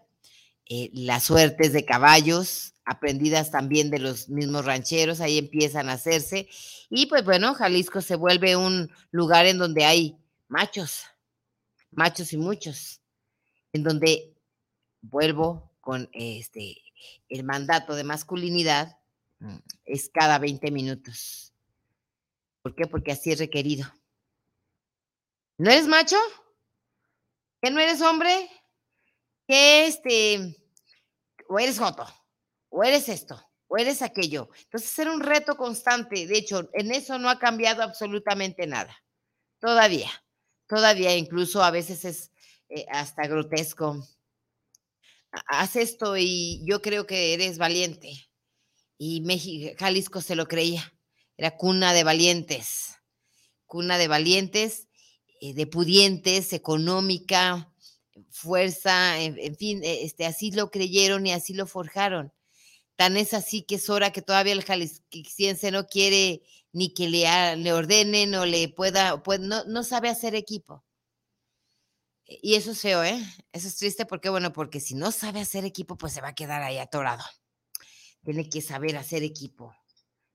[0.67, 6.49] Eh, las suertes de caballos, aprendidas también de los mismos rancheros, ahí empiezan a hacerse.
[6.91, 10.17] Y pues bueno, Jalisco se vuelve un lugar en donde hay
[10.49, 11.05] machos,
[11.91, 13.01] machos y muchos,
[13.73, 14.35] en donde
[15.01, 16.77] vuelvo con este
[17.29, 18.97] el mandato de masculinidad
[19.85, 21.53] es cada 20 minutos.
[22.63, 22.87] ¿Por qué?
[22.87, 23.87] Porque así es requerido.
[25.59, 26.17] ¿No eres macho?
[27.65, 28.51] ¿Que no eres hombre?
[29.49, 30.55] ¿Que este,
[31.49, 32.05] o eres joto?
[32.69, 33.43] ¿O eres esto?
[33.69, 34.51] ¿O eres aquello?
[34.65, 36.27] Entonces era un reto constante.
[36.27, 38.95] De hecho, en eso no ha cambiado absolutamente nada.
[39.61, 40.11] Todavía.
[40.69, 42.33] Todavía incluso a veces es
[42.69, 44.07] eh, hasta grotesco.
[45.47, 48.29] Haz esto y yo creo que eres valiente.
[48.99, 50.93] Y México, Jalisco se lo creía
[51.39, 52.97] era cuna de valientes,
[53.65, 54.87] cuna de valientes,
[55.41, 57.73] de pudientes, económica,
[58.31, 62.33] fuerza, en, fin, este, así lo creyeron y así lo forjaron.
[62.97, 66.43] Tan es así que es hora que todavía el jalisciense no quiere
[66.73, 70.85] ni que le, le ordenen o le pueda, pues, no, no sabe hacer equipo.
[72.27, 73.23] Y eso es feo, ¿eh?
[73.53, 76.35] Eso es triste porque, bueno, porque si no sabe hacer equipo, pues se va a
[76.35, 77.25] quedar ahí atorado.
[78.25, 79.75] Tiene que saber hacer equipo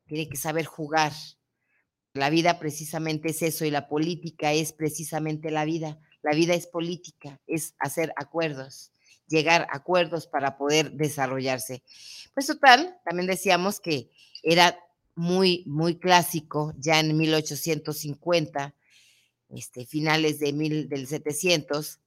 [0.10, 1.14] tiene que saber jugar.
[2.14, 6.00] La vida precisamente es eso y la política es precisamente la vida.
[6.22, 8.92] La vida es política, es hacer acuerdos,
[9.28, 11.84] llegar a acuerdos para poder desarrollarse.
[12.34, 14.10] Pues total, también decíamos que
[14.44, 14.78] era
[15.16, 18.76] muy, muy clásico ya en 1850,
[19.50, 22.00] este, finales de mil, del 700,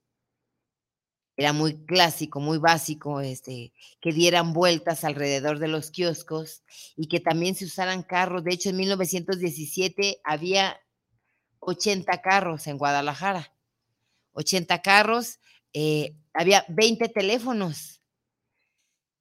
[1.37, 6.63] era muy clásico, muy básico, este, que dieran vueltas alrededor de los kioscos
[6.97, 8.45] y que también se usaran carros.
[8.45, 10.79] De hecho, en 1917 había
[11.61, 13.55] 80 carros en Guadalajara.
[14.33, 15.39] 80 carros,
[15.73, 18.03] eh, había 20 teléfonos.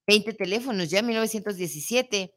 [0.08, 2.34] 20 teléfonos, ya en 1917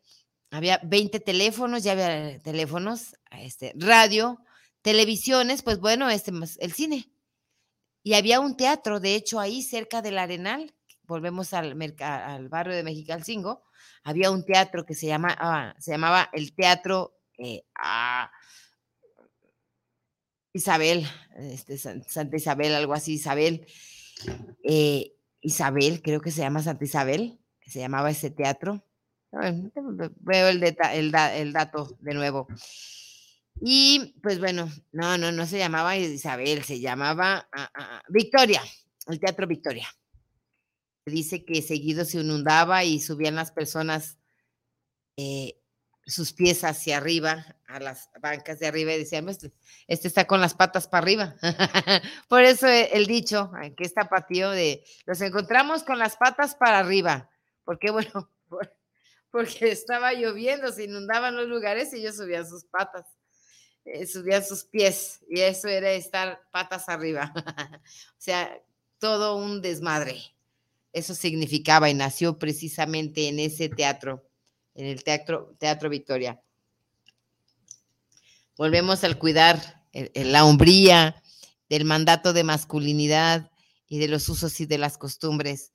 [0.51, 4.39] había 20 teléfonos, ya había teléfonos, este, radio,
[4.83, 7.14] televisiones, pues bueno, este, el cine
[8.05, 13.65] y había un teatro, de hecho, ahí cerca del Arenal, volvemos al, barrio de Mexicalcingo,
[14.05, 18.31] había un teatro que se, llama, ah, se llamaba el Teatro, eh, ah,
[20.53, 23.67] Isabel, este, Santa Isabel, algo así, Isabel.
[24.63, 28.85] Eh, Isabel, creo que se llama Santa Isabel, que se llamaba ese teatro.
[29.33, 32.47] Veo el, el, dato de nuevo.
[33.61, 38.63] Y pues bueno, no, no, no se llamaba Isabel, se llamaba ah, ah, ah, Victoria,
[39.07, 39.89] el Teatro Victoria.
[41.07, 44.19] Dice que seguido se inundaba y subían las personas
[45.17, 45.61] eh,
[46.07, 49.53] sus pies hacia arriba, a las bancas de arriba, y decían, este,
[49.87, 51.37] este está con las patas para arriba.
[52.29, 56.79] Por eso e, el dicho, que está patio de, los encontramos con las patas para
[56.79, 57.31] arriba.
[57.65, 58.31] porque Bueno,
[59.31, 63.07] porque estaba lloviendo, se inundaban los lugares y ellos subían sus patas,
[63.85, 67.33] eh, subían sus pies, y eso era estar patas arriba.
[68.11, 68.61] o sea,
[68.99, 70.21] todo un desmadre.
[70.93, 74.23] Eso significaba y nació precisamente en ese teatro
[74.75, 76.41] en el Teatro, teatro Victoria.
[78.57, 79.83] Volvemos al cuidar
[80.15, 81.23] la hombría
[81.69, 83.51] del mandato de masculinidad
[83.89, 85.73] y de los usos y de las costumbres.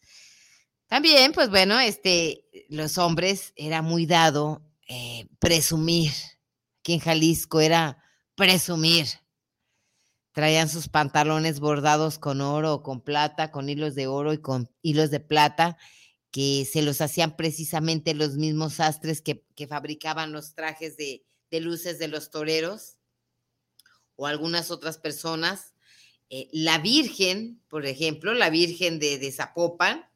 [0.88, 6.12] También, pues bueno, este, los hombres era muy dado eh, presumir.
[6.93, 9.06] En Jalisco era presumir.
[10.32, 15.12] Traían sus pantalones bordados con oro con plata, con hilos de oro y con hilos
[15.12, 15.78] de plata,
[16.32, 22.08] que se los hacían precisamente los mismos sastres que, fabricaban los trajes de, luces de
[22.08, 22.97] los toreros
[24.15, 25.73] o algunas otras personas.
[26.32, 30.10] Eh, la Virgen, por ejemplo, la Virgen de, Zapopan,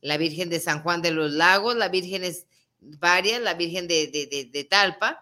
[0.00, 2.46] la Virgen de San Juan de los Lagos, la Virgen es
[2.80, 5.20] varias, la Virgen de Talpa,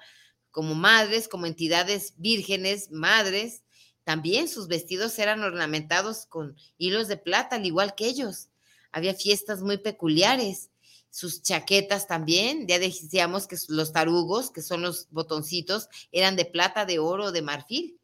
[0.54, 3.64] como madres, como entidades vírgenes, madres,
[4.04, 8.50] también sus vestidos eran ornamentados con hilos de plata, al igual que ellos
[8.92, 10.70] había fiestas muy peculiares.
[11.10, 16.86] Sus chaquetas también, ya decíamos que los tarugos, que son los botoncitos, eran de plata,
[16.86, 17.98] de oro, de marfil.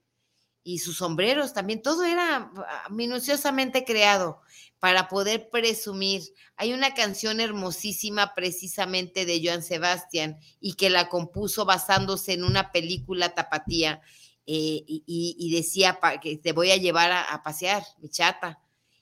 [0.64, 4.40] Y sus sombreros también, todo era ah, minuciosamente creado
[4.80, 6.22] para poder presumir.
[6.56, 12.72] Hay una canción hermosísima precisamente de Joan Sebastián y que la compuso basándose en una
[12.72, 14.00] película tapatía
[14.46, 18.58] eh, y, decía que te voy a llevar a, a pasear, mi chata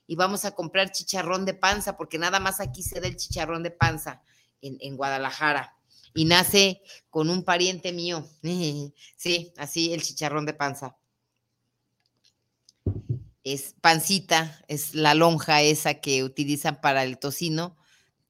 [0.09, 3.63] y vamos a comprar chicharrón de panza, porque nada más aquí se da el chicharrón
[3.63, 4.23] de panza
[4.63, 5.77] en, Guadalajara.
[6.15, 8.27] Y nace con un pariente mío.
[9.17, 10.97] sí, así el chicharrón de panza.
[13.53, 17.77] Es pancita, es la lonja esa que utilizan para el tocino.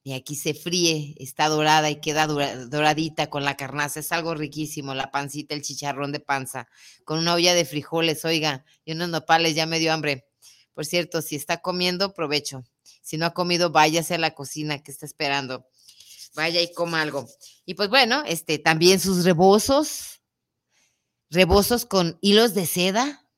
[0.01, 3.99] Y aquí se fríe, está dorada y queda doradita con la carnaza.
[3.99, 6.69] Es algo riquísimo, la pancita, el chicharrón de panza,
[7.03, 10.25] con una olla de frijoles, oiga, y unos nopales, ya me dio hambre.
[10.73, 12.63] Por cierto, si está comiendo, provecho.
[13.01, 15.67] Si no ha comido, váyase a la cocina que está esperando.
[16.35, 17.27] Vaya y coma algo.
[17.65, 20.21] Y pues bueno, este, también sus rebozos,
[21.29, 23.28] rebozos con hilos de seda,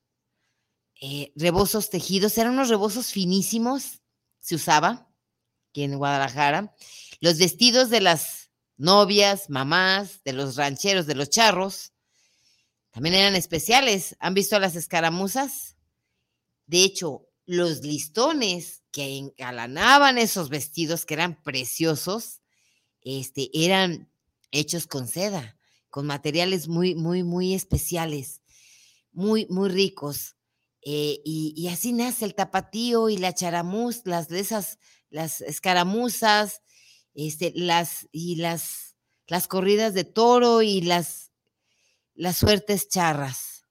[1.02, 4.02] eh, rebozos tejidos, eran unos rebozos finísimos,
[4.40, 5.12] se usaba
[5.70, 6.76] aquí en Guadalajara.
[7.20, 11.94] Los vestidos de las novias, mamás, de los rancheros, de los charros,
[12.92, 14.16] también eran especiales.
[14.20, 15.76] ¿Han visto las escaramuzas?
[16.68, 22.42] De hecho, los listones que engalanaban esos vestidos, que eran preciosos,
[23.02, 24.12] este, eran
[24.52, 25.58] hechos con seda,
[25.90, 28.42] con materiales muy, muy, muy especiales,
[29.12, 30.36] muy, muy ricos.
[30.84, 36.62] Eh, y, así nace el tapatío y la charamuz, las esas, las escaramuzas,
[37.14, 38.96] este, las, y las,
[39.28, 41.32] las corridas de toro y las,
[42.16, 43.66] las suertes charras.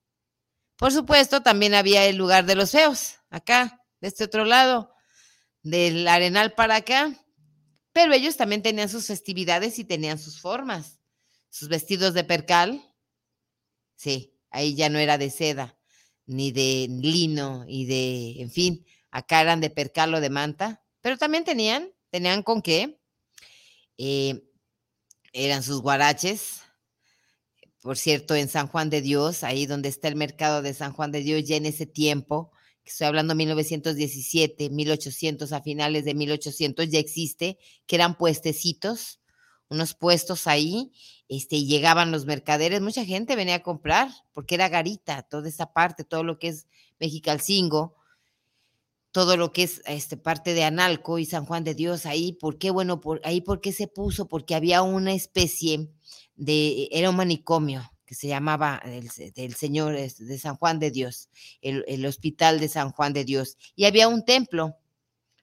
[0.76, 4.94] Por supuesto, también había el lugar de los feos acá, de este otro lado,
[5.62, 7.12] del arenal para acá.
[7.92, 11.00] Pero ellos también tenían sus festividades y tenían sus formas.
[11.50, 12.82] Sus vestidos de percal,
[13.96, 15.76] sí, ahí ya no era de seda,
[16.30, 21.18] ni de lino, y de, en fin, acá eran de percal o de manta, pero
[21.18, 23.00] también tenían, tenían con qué.
[23.98, 24.44] Eh,
[25.32, 26.62] eran sus guaraches,
[27.82, 31.10] por cierto, en San Juan de Dios, ahí donde está el mercado de San Juan
[31.10, 32.52] de Dios, ya en ese tiempo,
[32.84, 39.19] estoy hablando 1917, 1800, a finales de 1800 ya existe, que eran puestecitos,
[39.70, 40.92] unos puestos ahí,
[41.28, 45.72] este, y llegaban los mercaderes, mucha gente venía a comprar, porque era garita, toda esa
[45.72, 46.66] parte, todo lo que es
[46.98, 47.96] Mexicalcingo,
[49.12, 52.58] todo lo que es este, parte de Analco y San Juan de Dios, ahí, ¿por
[52.58, 52.70] qué?
[52.70, 54.28] Bueno, por, ahí, ¿por qué se puso?
[54.28, 55.88] Porque había una especie
[56.34, 61.28] de, era un manicomio, que se llamaba del, Señor de San Juan de Dios,
[61.60, 63.56] el, Hospital de San Juan de Dios.
[63.76, 64.76] Y había un templo.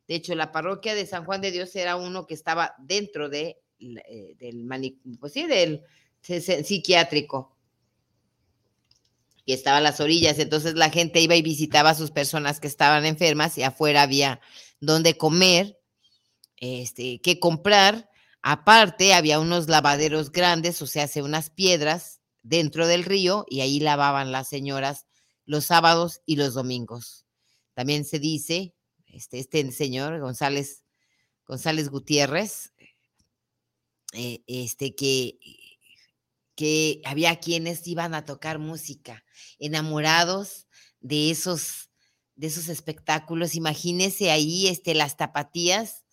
[0.05, 3.61] De hecho, la parroquia de San Juan de Dios era uno que estaba dentro de,
[3.79, 5.83] eh, del, pues sí, del
[6.21, 7.55] psiquiátrico.
[9.45, 12.67] que estaba a las orillas, entonces la gente iba y visitaba a sus personas que
[12.67, 14.41] estaban enfermas y afuera había
[14.79, 15.79] donde comer,
[16.57, 18.09] este, que comprar.
[18.41, 23.79] Aparte, había unos lavaderos grandes, o sea, hace unas piedras dentro del río y ahí
[23.79, 25.05] lavaban las señoras
[25.45, 27.25] los sábados y los domingos.
[27.73, 28.75] También se dice,
[29.07, 30.83] este, este señor González,
[31.45, 32.73] González Gutiérrez,
[34.13, 35.39] eh, este, que,
[36.55, 39.23] que había quienes iban a tocar música,
[39.59, 40.67] enamorados
[41.01, 41.89] de esos,
[42.35, 43.55] de esos espectáculos.
[43.55, 46.03] Imagínese ahí este, las tapatías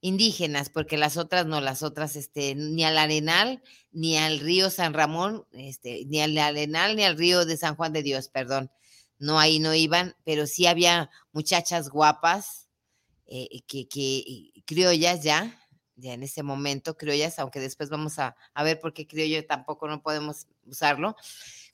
[0.00, 4.94] indígenas, porque las otras no, las otras, este, ni al Arenal, ni al río San
[4.94, 8.70] Ramón, este, ni al Arenal, ni al río de San Juan de Dios, perdón.
[9.18, 12.68] No, ahí no iban, pero sí había muchachas guapas,
[13.26, 15.60] eh, que, que criollas ya,
[15.98, 19.88] ya en ese momento, criollas, aunque después vamos a, a ver por qué criollo tampoco
[19.88, 21.16] no podemos usarlo.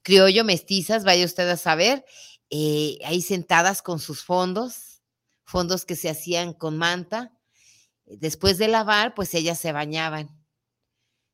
[0.03, 2.05] Criollo, mestizas, vaya usted a saber,
[2.51, 5.03] eh, ahí sentadas con sus fondos,
[5.45, 7.33] fondos que se hacían con manta,
[8.07, 10.31] después de lavar, pues ellas se bañaban,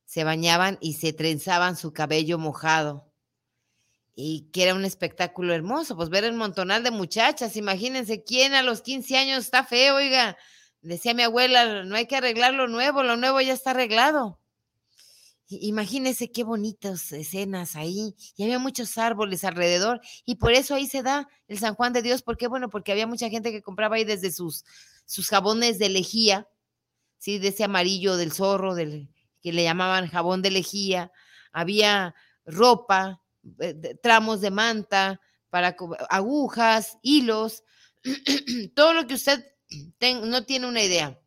[0.05, 3.09] se bañaban y se trenzaban su cabello mojado.
[4.13, 8.61] Y que era un espectáculo hermoso, pues ver el montonal de muchachas, imagínense quién a
[8.61, 10.37] los 15 años está feo, oiga,
[10.81, 14.39] decía mi abuela, no hay que arreglar lo nuevo, lo nuevo ya está arreglado.
[15.59, 18.15] Imagínense qué bonitas escenas ahí.
[18.37, 19.99] Y había muchos árboles alrededor.
[20.25, 22.21] Y por eso ahí se da el San Juan de Dios.
[22.21, 22.47] ¿Por qué?
[22.47, 24.63] Bueno, porque había mucha gente que compraba ahí desde sus,
[25.05, 26.47] sus jabones de lejía,
[27.17, 27.37] ¿sí?
[27.37, 29.09] De ese amarillo del zorro, del,
[29.41, 31.11] que le llamaban jabón de lejía.
[31.51, 32.15] Había
[32.45, 33.21] ropa,
[33.59, 35.19] eh, tramos de manta,
[35.49, 35.75] para
[36.09, 37.63] agujas, hilos,
[38.75, 39.45] todo lo que usted
[40.23, 41.17] no tiene una idea.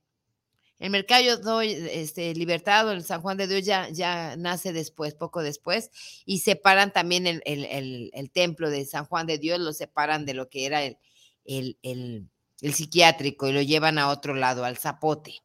[0.79, 5.43] El mercado doy, este, Libertad, el San Juan de Dios ya, ya nace después, poco
[5.43, 5.91] después,
[6.27, 10.35] y separan también el, el, el, templo de San Juan de Dios, lo separan de
[10.35, 10.99] lo que era el,
[11.45, 12.29] el,
[12.73, 15.37] psiquiátrico y lo llevan a otro lado, al zapote,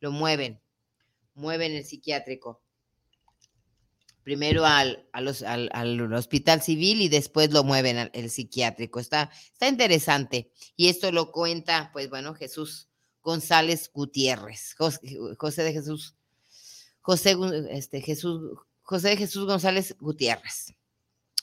[0.00, 0.60] lo mueven,
[1.34, 2.60] mueven el psiquiátrico.
[4.24, 8.98] Primero al, al, al, hospital civil y después lo mueven al el psiquiátrico.
[8.98, 10.50] Está, está interesante.
[10.76, 12.88] Y esto lo cuenta, pues bueno, Jesús
[13.24, 16.14] González Gutiérrez, José, de Jesús,
[17.00, 17.36] José,
[17.70, 20.74] este, Jesús, José de Jesús González Gutiérrez.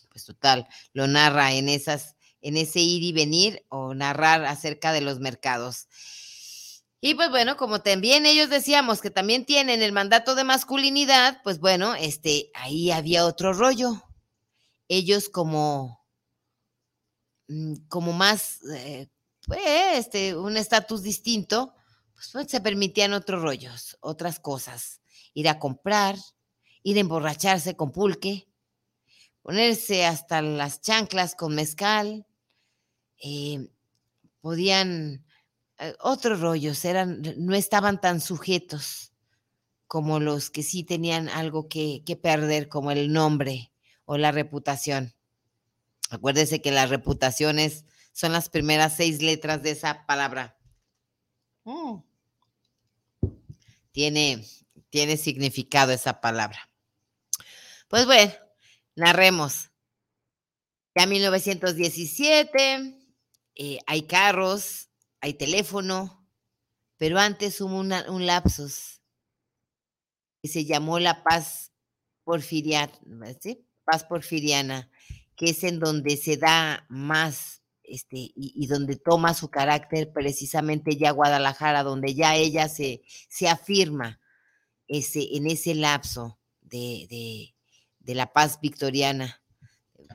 [0.10, 5.02] Pues total, lo narra en esas, en ese ir y venir o narrar acerca de
[5.02, 5.88] los mercados.
[7.04, 11.60] Y pues bueno, como también ellos decíamos que también tienen el mandato de masculinidad, pues
[11.60, 14.04] bueno, este, ahí había otro rollo.
[14.90, 16.06] Ellos como,
[17.48, 19.08] mm, como más, eh,
[19.48, 19.60] pues,
[19.96, 21.74] este, un estatus distinto,
[22.14, 25.02] pues, pues, se permitían otros rollos, otras cosas.
[25.34, 26.16] Ir a comprar,
[26.84, 28.48] ir a emborracharse con pulque,
[29.44, 32.26] ponerse hasta las chanclas con mezcal,
[33.24, 33.70] eh,
[34.42, 35.26] podían,
[36.00, 39.14] otros rollos, eran, no estaban tan sujetos
[39.88, 43.72] como los que sí tenían algo que, que perder, como el nombre
[44.06, 45.14] o la reputación.
[46.10, 50.58] Acuérdese que las reputaciones son las primeras seis letras de esa palabra.
[51.64, 51.98] Mm.
[53.92, 54.46] Tiene,
[54.90, 56.70] tiene significado esa palabra.
[57.88, 58.32] Pues bueno,
[58.96, 59.72] narremos.
[60.96, 62.98] Ya 1917,
[63.56, 64.91] eh, hay carros,
[65.22, 66.28] hay teléfono,
[66.98, 69.02] pero antes hubo un lapsus
[70.42, 71.72] que se llamó la paz
[72.24, 72.92] porfiriana,
[73.84, 74.90] paz porfiriana,
[75.36, 81.12] que es en donde se da más este, y, donde toma su carácter precisamente ya
[81.12, 84.22] Guadalajara, donde ya ella se, se afirma
[84.88, 87.54] ese, en ese lapso de,
[88.06, 89.42] la paz victoriana.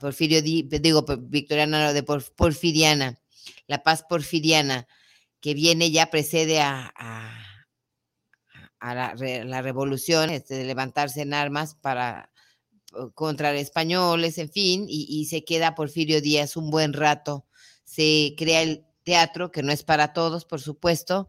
[0.00, 3.20] Porfirio, digo, victoriana, de porfiriana,
[3.66, 4.86] la paz porfiriana,
[5.40, 6.92] que viene ya precede a,
[8.80, 12.30] a, la, revolución, este, de levantarse en armas para
[13.14, 17.46] contra los españoles, en fin, y, y, se queda Porfirio Díaz un buen rato.
[17.84, 21.28] Se crea el teatro, que no es para todos, por supuesto,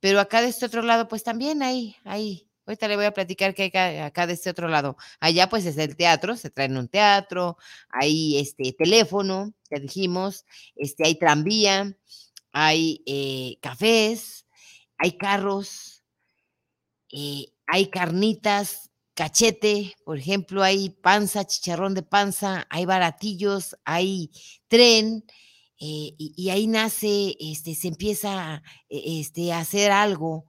[0.00, 3.54] pero acá de este otro lado, pues también hay, hay, ahorita le voy a platicar
[3.54, 4.96] que hay acá, de este otro lado.
[5.20, 7.56] Allá pues es el teatro, se traen un teatro,
[7.88, 10.44] hay este teléfono, ya dijimos,
[10.74, 11.96] este, hay tranvía,
[12.52, 14.46] hay eh, cafés,
[14.98, 16.02] hay carros,
[17.12, 24.30] eh, hay carnitas, cachete, por ejemplo, hay panza, chicharrón de panza, hay baratillos, hay
[24.68, 25.24] tren,
[25.78, 30.46] eh, y, ahí nace, este, se empieza e, este, a hacer algo.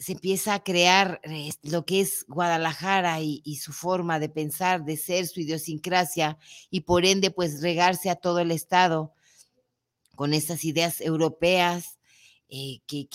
[0.00, 4.96] Se empieza a crear eh, lo que es Guadalajara y, su forma de pensar, de
[4.96, 6.38] ser, su idiosincrasia,
[6.70, 9.12] y por ende, pues regarse a todo el Estado
[10.16, 11.98] con esas ideas europeas,
[12.48, 13.08] eh, que,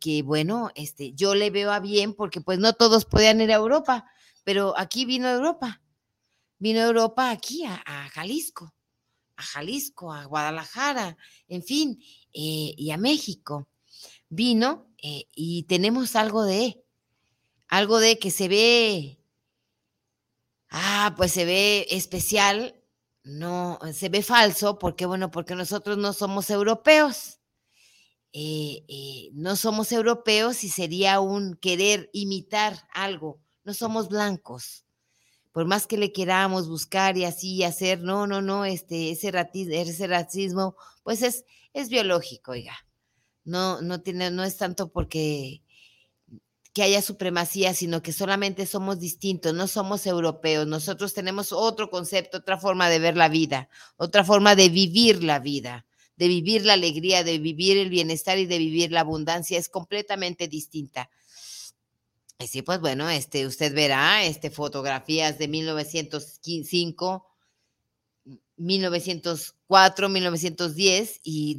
[0.00, 3.56] que, bueno, este, yo le veo a bien porque pues no todos podían ir a
[3.56, 4.06] Europa,
[4.42, 5.82] pero aquí vino Europa,
[6.58, 8.72] vino Europa aquí a, a Jalisco,
[9.36, 11.18] a Jalisco, a Guadalajara,
[11.48, 13.68] en fin, eh, y a México.
[14.30, 16.82] Vino eh, y tenemos algo de,
[17.68, 19.18] algo de que se ve,
[20.70, 22.74] ah, pues se ve especial,
[23.22, 27.38] no, se ve falso, porque bueno, porque nosotros no somos europeos.
[28.32, 33.40] Eh, eh, no somos europeos y sería un querer imitar algo.
[33.64, 34.84] No somos blancos.
[35.52, 39.74] Por más que le queramos buscar y así hacer, no, no, no, este, ese, racismo,
[39.74, 42.76] ese racismo, pues es, es biológico, oiga.
[43.44, 45.62] No, no tiene, no es tanto porque
[46.72, 50.66] que haya supremacía, sino que solamente somos distintos, no somos europeos.
[50.68, 55.40] Nosotros tenemos otro concepto, otra forma de ver la vida, otra forma de vivir la
[55.40, 55.84] vida
[56.20, 60.48] de vivir la alegría, de vivir el bienestar y de vivir la abundancia es completamente
[60.48, 61.08] distinta.
[62.38, 67.26] Y pues bueno, este, usted verá este, fotografías de 1905,
[68.58, 71.56] 1904, 1910 y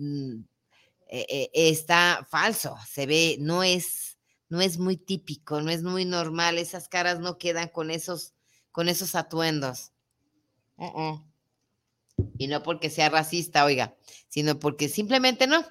[1.13, 6.05] eh, eh, está falso, se ve, no es, no es muy típico, no es muy
[6.05, 8.33] normal, esas caras no quedan con esos,
[8.71, 9.91] con esos atuendos.
[10.77, 11.31] Uh -uh.
[12.37, 13.97] Y no porque sea racista, oiga,
[14.29, 15.65] sino porque simplemente no.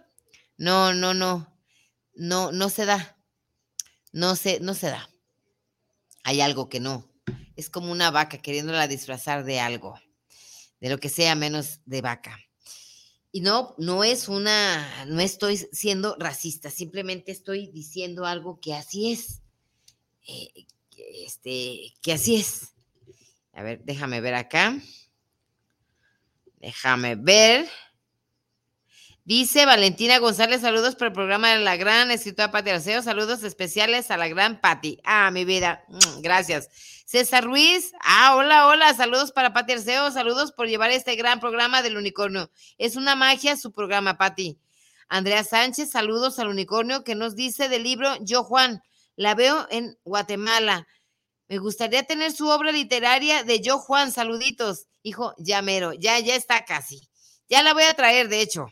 [0.58, 1.56] No, no, no.
[2.14, 3.16] No, no se da.
[4.12, 5.08] No se, no se da.
[6.22, 7.10] Hay algo que no.
[7.56, 9.98] Es como una vaca queriéndola disfrazar de algo,
[10.80, 12.38] de lo que sea menos de vaca.
[13.32, 19.12] Y no, no es una, no estoy siendo racista, simplemente estoy diciendo algo que así
[19.12, 19.40] es.
[20.26, 20.66] Eh,
[21.26, 22.74] este, que así es.
[23.52, 24.78] A ver, déjame ver acá.
[26.60, 27.68] Déjame ver.
[29.30, 34.10] Dice Valentina González, saludos por el programa de la gran escritora Pati Arceo, saludos especiales
[34.10, 34.98] a la gran Pati.
[35.04, 36.68] Ah, mi vida, mm, gracias.
[37.04, 41.80] César Ruiz, ah, hola, hola, saludos para Pati Arceo, saludos por llevar este gran programa
[41.80, 42.50] del unicornio.
[42.76, 44.58] Es una magia su programa, Pati.
[45.08, 48.82] Andrea Sánchez, saludos al unicornio que nos dice del libro Yo Juan,
[49.14, 50.88] la veo en Guatemala.
[51.46, 54.88] Me gustaría tener su obra literaria de Yo Juan, saluditos.
[55.04, 57.08] Hijo, ya mero, ya, ya está casi.
[57.48, 58.66] Ya la voy a traer, de hecho.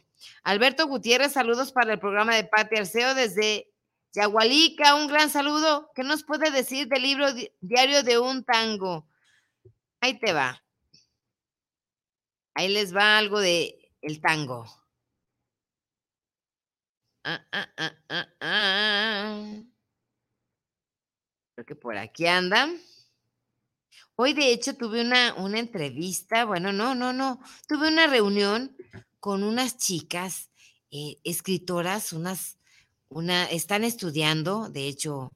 [0.44, 3.70] Alberto Gutiérrez, saludos para el programa de Pati Arceo desde
[4.12, 4.94] Yagualica.
[4.94, 5.90] Un gran saludo.
[5.94, 9.08] ¿Qué nos puede decir del libro di Diario de un Tango?
[10.00, 10.62] Ahí te va.
[12.54, 14.64] Ahí les va algo de el tango.
[17.24, 19.62] Ah, ah, ah, ah, ah.
[21.54, 22.80] Creo que por aquí andan.
[24.16, 28.76] Hoy, de hecho, tuve una, una entrevista, bueno, no, no, no, tuve una reunión
[29.20, 30.50] con unas chicas
[30.90, 32.58] eh, escritoras, unas,
[33.08, 35.32] una, están estudiando, de hecho,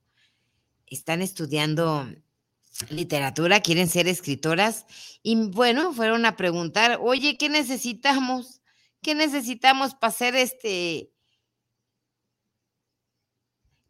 [0.87, 2.07] están estudiando
[2.91, 4.87] literatura, quieren ser escritoras,
[5.23, 8.61] y bueno, fueron a preguntar, oye, ¿qué necesitamos?
[9.03, 11.11] ¿Qué necesitamos para ser este,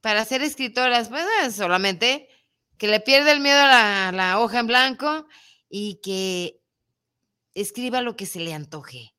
[0.01, 1.09] para ser escritoras?
[1.09, 1.25] Pues
[1.55, 2.29] solamente
[2.79, 5.27] que le pierda el miedo a la, hoja en blanco
[5.69, 6.61] y que
[7.55, 9.12] escriba lo que se le antoje.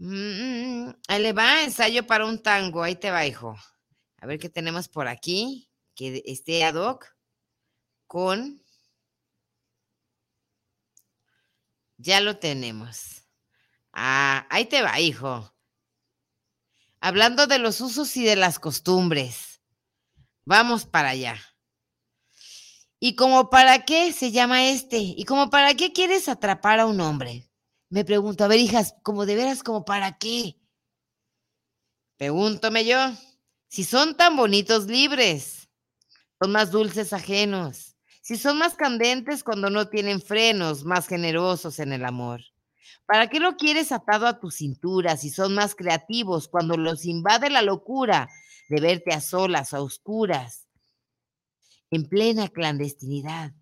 [0.00, 2.82] Mm, ahí le va, ensayo para un tango.
[2.82, 3.56] Ahí te va, hijo.
[4.20, 5.68] A ver qué tenemos por aquí.
[5.94, 7.06] Que esté ad hoc
[8.06, 8.62] con.
[11.96, 13.24] Ya lo tenemos.
[13.92, 15.52] Ah, ahí te va, hijo.
[17.00, 19.60] Hablando de los usos y de las costumbres.
[20.44, 21.36] Vamos para allá.
[23.00, 24.98] ¿Y como para qué se llama este?
[24.98, 27.47] ¿Y como para qué quieres atrapar a un hombre?
[27.90, 30.56] Me pregunto, a ver, hijas, como de veras, como para qué?
[32.16, 32.98] Pregúntome yo,
[33.68, 35.68] si son tan bonitos libres,
[36.40, 41.92] son más dulces ajenos, si son más candentes cuando no tienen frenos, más generosos en
[41.92, 42.42] el amor.
[43.06, 47.48] ¿Para qué lo quieres atado a tu cintura si son más creativos cuando los invade
[47.48, 48.28] la locura
[48.68, 50.68] de verte a solas, a oscuras?
[51.90, 53.52] en plena clandestinidad.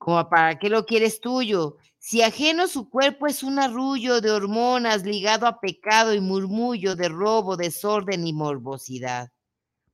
[0.00, 5.04] Como para qué lo quieres tuyo, si ajeno su cuerpo es un arrullo de hormonas
[5.04, 9.30] ligado a pecado y murmullo de robo, desorden y morbosidad.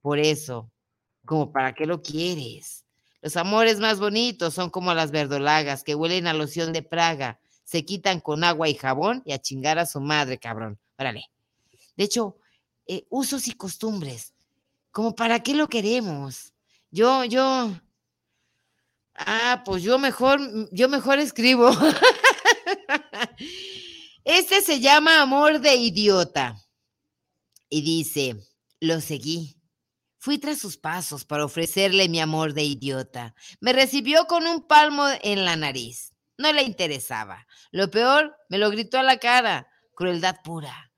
[0.01, 0.71] Por eso,
[1.25, 2.85] como para qué lo quieres.
[3.21, 7.85] Los amores más bonitos son como las verdolagas que huelen a loción de Praga, se
[7.85, 10.79] quitan con agua y jabón y a chingar a su madre, cabrón.
[10.97, 11.25] Órale.
[11.97, 12.37] De hecho,
[12.87, 14.37] eh, usos y costumbres
[14.93, 16.55] ¿Como para qué lo queremos?
[16.91, 17.71] Yo, yo,
[19.19, 20.41] ah, pues yo mejor,
[20.73, 21.71] yo mejor escribo.
[24.25, 26.57] Este se llama Amor de Idiota.
[27.69, 28.37] Y dice,
[28.81, 29.57] lo seguí.
[30.19, 33.37] Fui tras sus pasos para ofrecerle mi amor de idiota.
[33.61, 36.13] Me recibió con un palmo en la nariz.
[36.37, 37.47] No le interesaba.
[37.71, 39.69] Lo peor, me lo gritó a la cara.
[39.95, 40.93] Crueldad pura.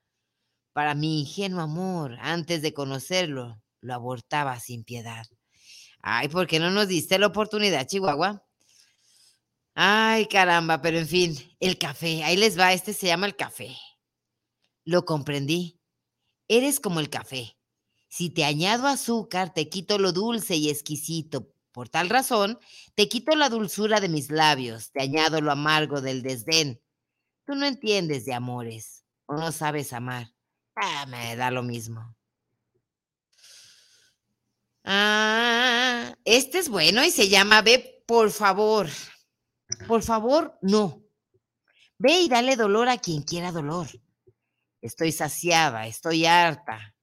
[0.72, 5.26] Para mi ingenuo amor, antes de conocerlo, lo abortaba sin piedad.
[6.10, 8.42] Ay, ¿por qué no nos diste la oportunidad, Chihuahua?
[9.74, 13.76] Ay, caramba, pero en fin, el café, ahí les va, este se llama el café.
[14.86, 15.78] Lo comprendí.
[16.48, 17.58] Eres como el café.
[18.08, 21.52] Si te añado azúcar, te quito lo dulce y exquisito.
[21.72, 22.58] Por tal razón,
[22.94, 26.80] te quito la dulzura de mis labios, te añado lo amargo del desdén.
[27.44, 30.32] Tú no entiendes de amores, o no sabes amar.
[30.74, 32.16] Ah, me da lo mismo.
[34.90, 38.88] Ah, este es bueno y se llama Ve, por favor.
[39.86, 41.02] Por favor, no.
[41.98, 43.86] Ve y dale dolor a quien quiera dolor.
[44.80, 46.94] Estoy saciada, estoy harta.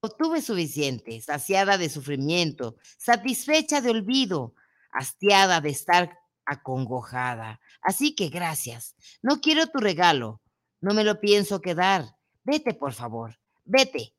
[0.00, 4.54] Obtuve suficiente, saciada de sufrimiento, satisfecha de olvido,
[4.92, 7.58] hastiada de estar acongojada.
[7.80, 8.96] Así que gracias.
[9.22, 10.42] No quiero tu regalo.
[10.82, 12.04] No me lo pienso quedar.
[12.42, 13.38] Vete, por favor.
[13.64, 14.14] Vete.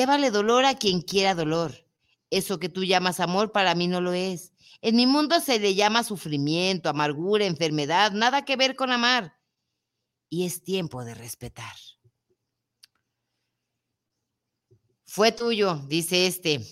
[0.00, 1.74] Llévale dolor a quien quiera dolor.
[2.30, 4.54] Eso que tú llamas amor para mí no lo es.
[4.80, 9.38] En mi mundo se le llama sufrimiento, amargura, enfermedad, nada que ver con amar.
[10.30, 11.74] Y es tiempo de respetar.
[15.04, 16.66] Fue tuyo, dice este.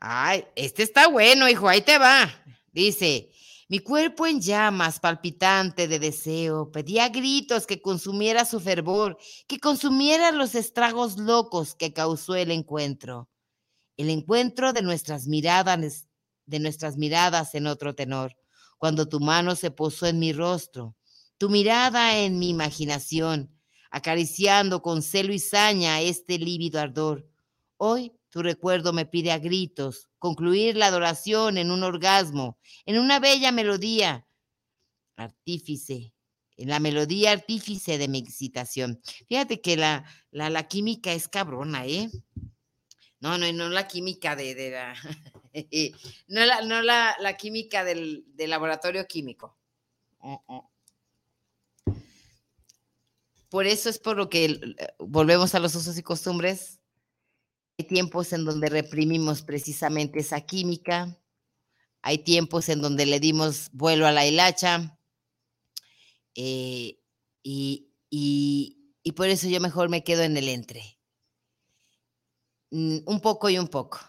[0.00, 2.30] Ay, este está bueno, hijo, ahí te va.
[2.72, 3.32] Dice,
[3.72, 9.16] mi cuerpo en llamas, palpitante de deseo, pedía gritos que consumiera su fervor,
[9.48, 13.30] que consumiera los estragos locos que causó el encuentro
[13.96, 16.06] el encuentro de nuestras miradas,
[16.44, 18.36] de nuestras miradas en otro tenor,
[18.76, 20.94] cuando tu mano se posó en mi rostro,
[21.38, 23.58] tu mirada en mi imaginación,
[23.90, 27.26] acariciando con celo y saña este lívido ardor.
[27.78, 33.20] Hoy tu recuerdo me pide a gritos concluir la adoración en un orgasmo, en una
[33.20, 34.26] bella melodía,
[35.16, 36.14] artífice,
[36.56, 39.02] en la melodía artífice de mi excitación.
[39.28, 42.10] Fíjate que la, la, la química es cabrona, ¿eh?
[43.20, 44.94] No, no, no la química de, la,
[46.28, 49.58] no la, no la, química del, laboratorio químico.
[53.50, 56.81] Por eso es por lo que eh, volvemos a los usos y costumbres.
[57.82, 61.18] Tiempos en donde reprimimos precisamente esa química.
[62.02, 64.98] Hay tiempos en donde le dimos vuelo a la hilacha.
[66.34, 66.98] Eh,
[67.42, 70.98] y, y por eso yo mejor me quedo en el entre
[72.72, 74.00] Mm, un poco y un poco.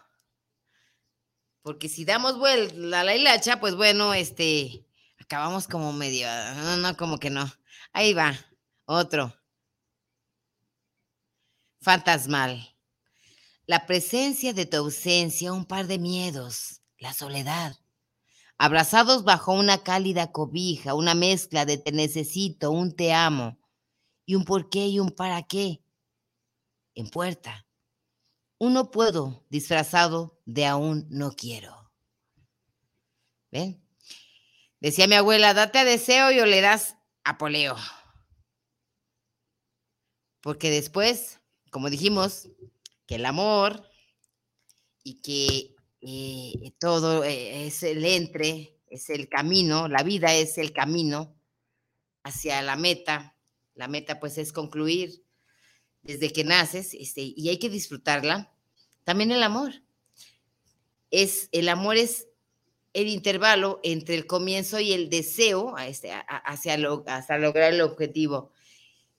[1.61, 4.85] Porque si damos vuelta a la hilacha, pues bueno, este,
[5.19, 7.51] acabamos como medio, no, no, como que no.
[7.91, 8.33] Ahí va,
[8.85, 9.33] otro.
[11.81, 12.72] Fantasmal.
[13.73, 17.75] La presencia de tu ausencia, un par de miedos, la soledad.
[18.59, 23.57] Abrazados bajo una cálida cobija, una mezcla de te necesito, un te amo,
[24.27, 25.83] y un por qué y un para qué.
[26.93, 27.65] En puerta
[28.59, 31.91] uno puedo disfrazado de aún no quiero.
[33.49, 33.83] ¿Ven?
[34.81, 37.75] Decía mi abuela, date a deseo y olerás a poleo.
[40.41, 42.49] Porque después, como dijimos,
[43.13, 43.87] el amor
[45.03, 50.73] y que eh, todo eh, es el entre, es el camino, la vida es el
[50.73, 51.35] camino
[52.23, 53.35] hacia la meta.
[53.75, 55.23] La meta pues es concluir
[56.03, 58.51] desde que naces este, y hay que disfrutarla
[59.03, 59.73] también el amor.
[61.11, 62.27] Es, el amor es
[62.93, 68.51] el intervalo entre el comienzo y el deseo este, hacia, hasta lograr el objetivo.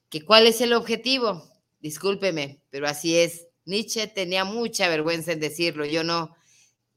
[0.09, 1.45] ¿Que ¿Cuál es el objetivo?
[1.81, 3.49] Discúlpeme, pero así es.
[3.67, 5.85] Nietzsche tenía mucha vergüenza en decirlo.
[5.87, 6.35] Yo no,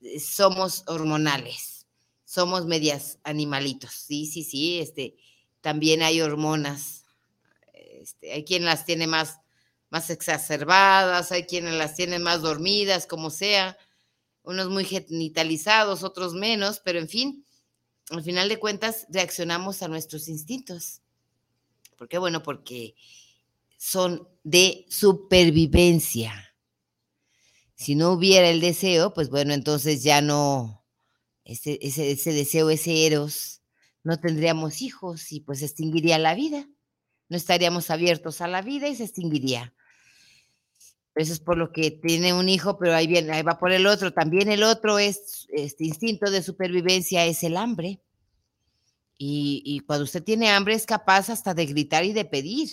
[0.01, 1.88] eh, somos hormonales,
[2.26, 3.91] somos medias animalitos.
[3.91, 5.15] Sí, sí, sí, este,
[5.61, 7.05] también hay hormonas.
[7.74, 9.39] Este, hay quien las tiene más
[9.89, 13.78] más exacerbadas, hay quienes las tienen más dormidas, como sea,
[14.43, 17.45] unos muy genitalizados, otros menos, pero en fin,
[18.09, 21.01] al final de cuentas reaccionamos a nuestros instintos.
[21.97, 22.18] ¿Por qué?
[22.18, 22.95] Bueno, porque
[23.78, 26.47] son de supervivencia.
[27.78, 30.84] Si no hubiera el deseo, pues bueno, entonces ya no,
[31.46, 33.62] ese, ese, ese deseo, ese eros,
[34.04, 36.68] no tendríamos hijos y pues extinguiría la vida.
[37.30, 39.76] No estaríamos abiertos a la vida y se extinguiría.
[41.14, 43.86] Eso es por lo que tiene un hijo, pero ahí viene, ahí va por el
[43.86, 44.12] otro.
[44.12, 48.02] También el otro es, este instinto de supervivencia es el hambre.
[49.18, 52.70] Y, y cuando usted tiene hambre es capaz hasta de gritar y de pedir.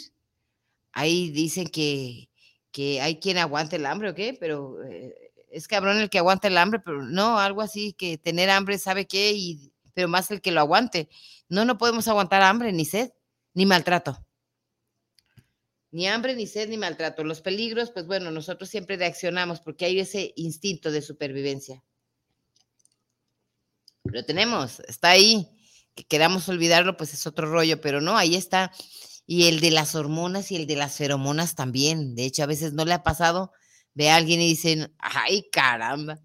[0.92, 2.30] Ahí dicen que,
[2.74, 4.36] que hay quien aguante el hambre, ¿o qué?
[4.38, 8.50] Pero eh, es cabrón el que aguanta el hambre, pero no, algo así, que tener
[8.50, 9.30] hambre, ¿sabe qué?
[9.32, 11.08] Y, pero más el que lo aguante.
[11.48, 13.12] No, no podemos aguantar hambre, ni sed,
[13.54, 14.26] ni maltrato.
[15.92, 17.22] Ni hambre, ni sed, ni maltrato.
[17.22, 21.84] Los peligros, pues bueno, nosotros siempre reaccionamos porque hay ese instinto de supervivencia.
[24.02, 25.48] Lo tenemos, está ahí.
[25.94, 28.72] Que queramos olvidarlo, pues es otro rollo, pero no, ahí está.
[29.26, 32.14] Y el de las hormonas y el de las feromonas también.
[32.14, 33.52] De hecho, a veces no le ha pasado,
[33.94, 36.20] ve a alguien y dicen, ay, caramba.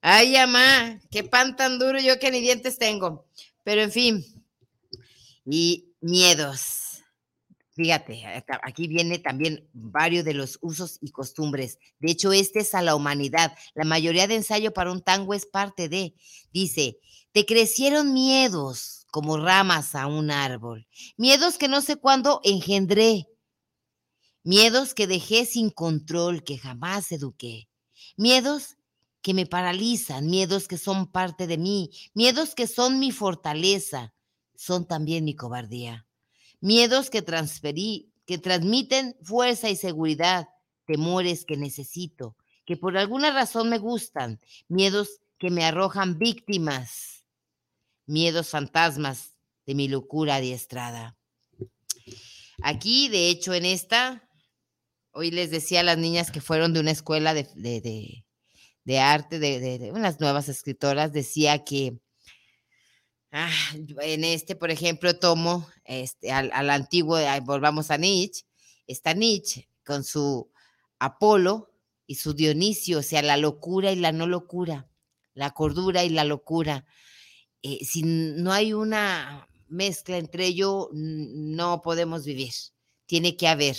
[0.00, 3.26] Ay, mamá, qué pan tan duro yo que ni dientes tengo.
[3.62, 4.24] Pero en fin,
[5.44, 7.02] y miedos.
[7.72, 11.78] Fíjate, aquí viene también varios de los usos y costumbres.
[11.98, 13.52] De hecho, este es a la humanidad.
[13.74, 16.14] La mayoría de ensayo para un tango es parte de.
[16.52, 16.98] Dice,
[17.32, 20.88] te crecieron miedos como ramas a un árbol.
[21.16, 23.28] Miedos que no sé cuándo engendré.
[24.42, 27.68] Miedos que dejé sin control, que jamás eduqué.
[28.16, 28.76] Miedos
[29.22, 34.12] que me paralizan, miedos que son parte de mí, miedos que son mi fortaleza,
[34.56, 36.06] son también mi cobardía
[36.64, 40.48] miedos que transferí, que transmiten fuerza y seguridad,
[40.86, 47.13] temores que necesito, que por alguna razón me gustan, miedos que me arrojan víctimas,
[48.06, 49.36] miedos fantasmas
[49.66, 51.16] de mi locura adiestrada.
[52.62, 54.28] Aquí, de hecho, en esta,
[55.12, 57.48] hoy les decía a las niñas que fueron de una escuela de,
[58.84, 61.98] de, arte, de, unas nuevas escritoras, decía que
[63.36, 63.50] Ah,
[64.02, 68.46] en este, por ejemplo, tomo este, al, antiguo, volvamos a Nietzsche,
[68.86, 70.52] está Nietzsche con su
[71.00, 71.72] Apolo
[72.06, 74.88] y su Dionisio, o sea, la locura y la no locura,
[75.34, 76.86] la cordura y la locura.
[77.64, 82.52] Eh, si no hay una mezcla entre ellos, no podemos vivir.
[83.06, 83.76] Tiene que haber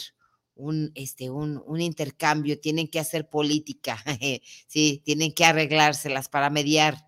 [0.55, 4.03] un, este, un, un intercambio, tienen que hacer política,
[4.67, 7.05] sí, tienen que arreglárselas para mediar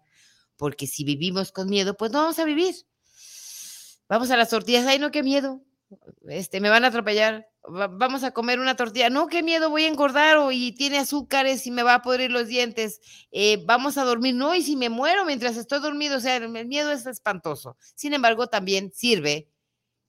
[0.58, 2.76] porque si vivimos con miedo, pues no vamos a vivir.
[4.10, 5.62] Vamos a las tortillas, ay, no, qué miedo,
[6.28, 9.88] este, me van a atropellar, vamos a comer una tortilla, no, qué miedo, voy a
[9.88, 13.02] engordar o y tiene azúcares y me va a podrir los dientes,
[13.32, 16.50] eh, vamos a dormir, no, y si me muero mientras estoy dormido, o sea, el
[16.50, 17.78] miedo es espantoso.
[17.96, 19.50] Sin embargo, también sirve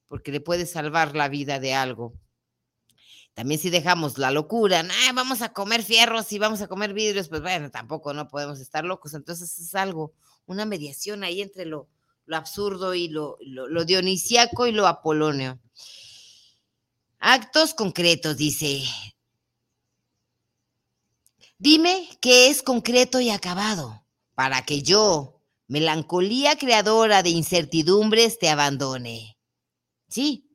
[0.07, 2.13] porque le puede salvar la vida de algo.
[3.33, 4.83] También si dejamos la locura,
[5.13, 8.83] vamos a comer fierros y vamos a comer vidrios, pues bueno, tampoco no podemos estar
[8.83, 9.13] locos.
[9.13, 10.13] Entonces es algo
[10.45, 11.87] una mediación ahí entre lo,
[12.31, 15.59] absurdo y lo, lo, y lo apolonio.
[17.19, 18.81] Actos concretos, dice.
[21.57, 24.05] Dime qué es concreto y acabado,
[24.35, 29.37] para que yo, melancolía creadora de incertidumbres, te abandone.
[30.07, 30.49] Sí.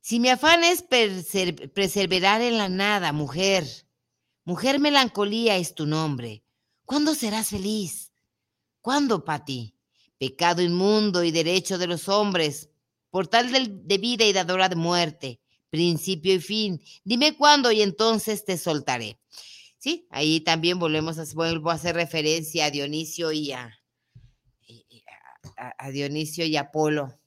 [0.00, 3.64] Si mi afán es perseverar en la nada, mujer,
[4.44, 6.42] mujer melancolía es tu nombre,
[6.84, 8.10] ¿cuándo serás feliz?
[8.80, 9.76] ¿Cuándo, Pati?
[10.18, 12.67] Pecado inmundo y derecho de los hombres,
[13.10, 13.50] portal
[13.86, 15.40] de vida y dadora de muerte,
[15.70, 16.82] principio y fin.
[17.04, 19.18] Dime cuándo y entonces te soltaré.
[19.78, 23.72] Sí, ahí también volvemos a, vuelvo a hacer referencia a Dionisio y a,
[25.92, 27.18] Dionisio y Apolo.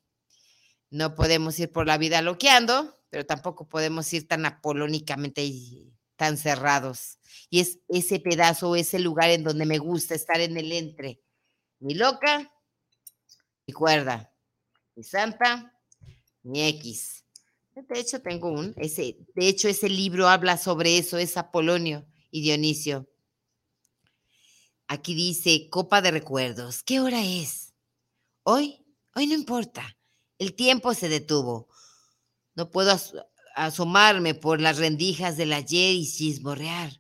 [0.89, 6.38] No podemos ir por la vida loqueando, pero tampoco podemos ir tan apolónicamente y tan
[6.38, 7.19] cerrados.
[7.49, 11.21] Y es ese pedazo, ese lugar en donde me gusta estar en el entre
[11.82, 12.53] ni loca,
[13.65, 14.32] ni cuerda,
[14.95, 15.70] ni santa,
[16.43, 17.25] ni X.
[17.75, 22.41] De hecho, tengo un, ese, de hecho, ese libro habla sobre eso, es Apolonio y
[22.41, 23.07] Dionisio.
[24.87, 27.73] Aquí dice, copa de recuerdos, ¿qué hora es?
[28.43, 28.85] Hoy,
[29.15, 29.97] hoy no importa,
[30.37, 31.69] el tiempo se detuvo.
[32.55, 32.99] No puedo
[33.55, 36.91] asomarme por las rendijas del ayer y chismorrear.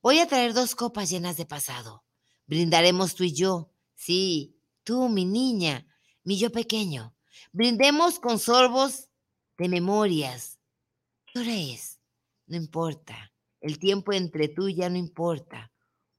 [0.00, 2.04] Voy a traer dos copas llenas de pasado.
[2.46, 5.86] Brindaremos tú y yo Sí, tú, mi niña,
[6.22, 7.15] mi yo pequeño.
[7.56, 9.08] Brindemos con sorbos
[9.56, 10.58] de memorias.
[11.24, 11.98] ¿Qué hora es?
[12.46, 13.32] No importa.
[13.62, 15.72] El tiempo entre tú ya no importa.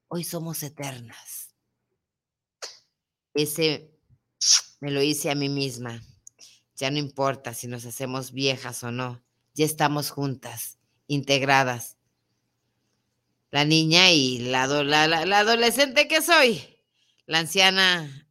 [0.07, 1.53] Hoy somos eternas.
[3.35, 3.91] Ese
[4.79, 6.01] me lo hice a mí misma.
[6.75, 9.21] Ya no importa si nos hacemos viejas o no.
[9.53, 11.97] Ya estamos juntas, integradas.
[13.51, 16.79] La niña y la, la, adolescente que soy.
[17.27, 18.27] La anciana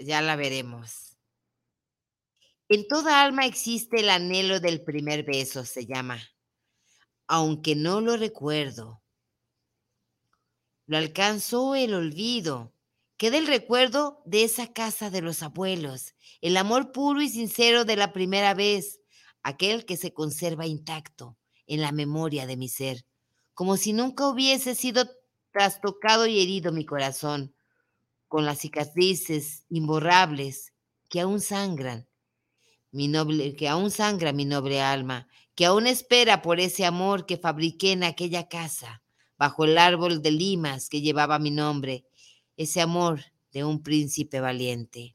[0.00, 1.07] ya la veremos.
[2.70, 6.18] En toda alma existe el anhelo del primer beso, se llama.
[7.28, 9.02] aunque no lo recuerdo.
[10.86, 12.72] Lo alcanzó el olvido.
[13.16, 17.96] Queda el recuerdo de esa casa de los abuelos, el amor puro y sincero de
[17.96, 19.00] la primera vez,
[19.42, 23.04] aquel que se conserva intacto en la memoria de mi ser,
[23.54, 25.10] como si nunca hubiese sido
[25.52, 27.54] trastocado y herido mi corazón,
[28.28, 30.74] con las cicatrices imborrables
[31.10, 32.07] que aún sangran,
[32.90, 37.36] mi noble, que aún sangra mi noble alma, que aún espera por ese amor que
[37.36, 39.02] fabriqué en aquella casa,
[39.36, 42.04] bajo el árbol de limas que llevaba mi nombre,
[42.56, 43.20] ese amor
[43.52, 45.14] de un príncipe valiente.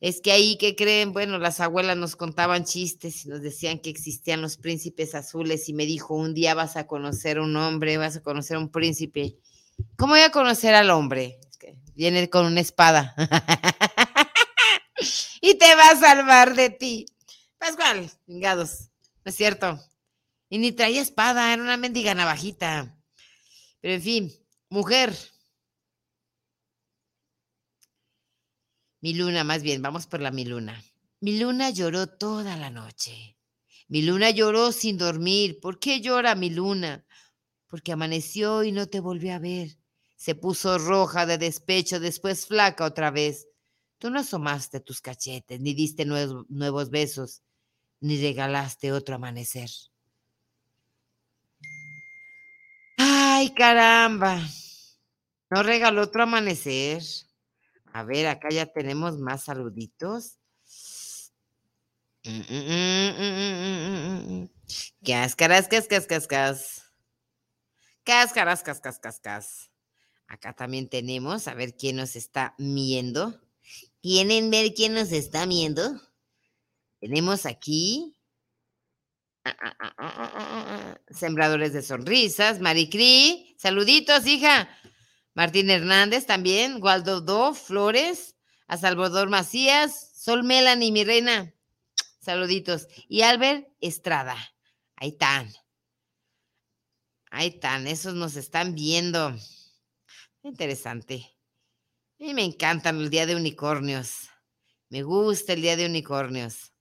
[0.00, 3.90] Es que ahí que creen, bueno, las abuelas nos contaban chistes y nos decían que
[3.90, 8.16] existían los príncipes azules y me dijo, un día vas a conocer un hombre, vas
[8.16, 9.36] a conocer un príncipe.
[9.96, 11.40] ¿Cómo voy a conocer al hombre?
[11.98, 13.12] viene con una espada
[15.40, 17.06] y te va a salvar de ti.
[17.58, 18.90] Pascual, vengados,
[19.24, 19.80] no es cierto.
[20.48, 22.96] Y ni traía espada, era una mendiga navajita.
[23.80, 24.32] Pero en fin,
[24.70, 25.14] mujer.
[29.00, 30.82] Mi luna, más bien, vamos por la mi luna.
[31.20, 33.36] Mi luna lloró toda la noche.
[33.88, 35.60] Mi luna lloró sin dormir.
[35.60, 37.04] ¿Por qué llora mi luna?
[37.66, 39.78] Porque amaneció y no te volvió a ver.
[40.16, 43.46] Se puso roja de despecho, después flaca otra vez.
[43.98, 47.42] Tú no asomaste tus cachetes, ni diste nuevos, besos,
[48.00, 49.68] ni regalaste otro amanecer.
[52.96, 54.40] Ay, caramba.
[55.50, 57.02] No regaló otro amanecer.
[57.92, 60.38] A ver, acá ya tenemos más saluditos.
[65.04, 66.92] Cáscaras, cascas, cascas.
[68.04, 69.70] Cáscaras, cascas, cascas.
[70.28, 73.40] Acá también tenemos, a ver quién nos está viendo.
[74.08, 76.00] ¿Quieren ver quién nos está viendo?
[76.98, 78.16] Tenemos aquí
[81.10, 84.66] Sembradores de Sonrisas, Maricri, saluditos, hija.
[85.34, 88.34] Martín Hernández también, Waldo Do, Flores,
[88.66, 91.52] a Salvador Macías, Sol Melanie, mi reina,
[92.18, 92.88] saluditos.
[93.10, 94.38] Y Albert Estrada,
[94.96, 95.52] ahí están.
[97.30, 99.36] Ahí están, esos nos están viendo.
[100.42, 101.37] Interesante.
[102.20, 104.28] A mí me encantan el día de unicornios.
[104.88, 106.72] Me gusta el día de unicornios.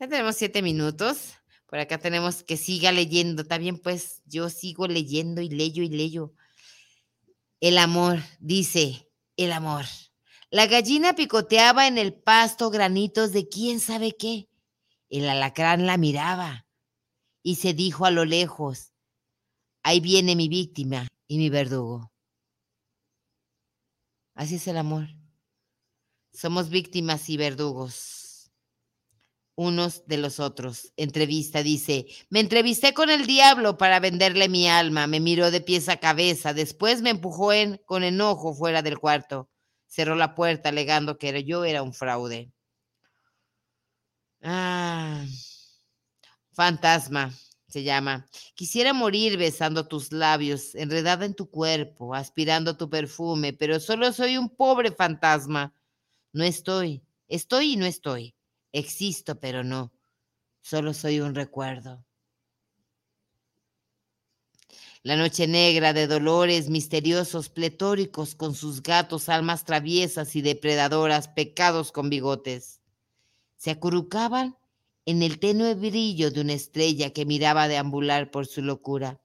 [0.00, 1.34] Ya tenemos siete minutos.
[1.66, 3.44] Por acá tenemos que siga leyendo.
[3.44, 6.32] También pues yo sigo leyendo y leyo y leyo.
[7.60, 9.84] El amor, dice, el amor.
[10.48, 14.48] La gallina picoteaba en el pasto granitos de quién sabe qué.
[15.10, 16.66] El alacrán la miraba
[17.42, 18.94] y se dijo a lo lejos,
[19.82, 22.10] ahí viene mi víctima y mi verdugo.
[24.38, 25.08] Así es el amor.
[26.32, 28.52] Somos víctimas y verdugos
[29.56, 30.92] unos de los otros.
[30.96, 35.88] Entrevista dice, me entrevisté con el diablo para venderle mi alma, me miró de pies
[35.88, 39.50] a cabeza, después me empujó en, con enojo fuera del cuarto,
[39.88, 42.52] cerró la puerta alegando que yo era un fraude.
[44.40, 45.24] Ah,
[46.52, 47.32] fantasma
[47.68, 48.26] se llama.
[48.54, 54.38] Quisiera morir besando tus labios, enredada en tu cuerpo, aspirando tu perfume, pero solo soy
[54.38, 55.74] un pobre fantasma.
[56.32, 58.34] No estoy, estoy y no estoy.
[58.72, 59.92] Existo, pero no.
[60.62, 62.04] Solo soy un recuerdo.
[65.02, 71.92] La noche negra de dolores misteriosos, pletóricos, con sus gatos, almas traviesas y depredadoras, pecados
[71.92, 72.80] con bigotes.
[73.56, 74.56] Se acurrucaban
[75.08, 79.22] en el tenue brillo de una estrella que miraba deambular por su locura.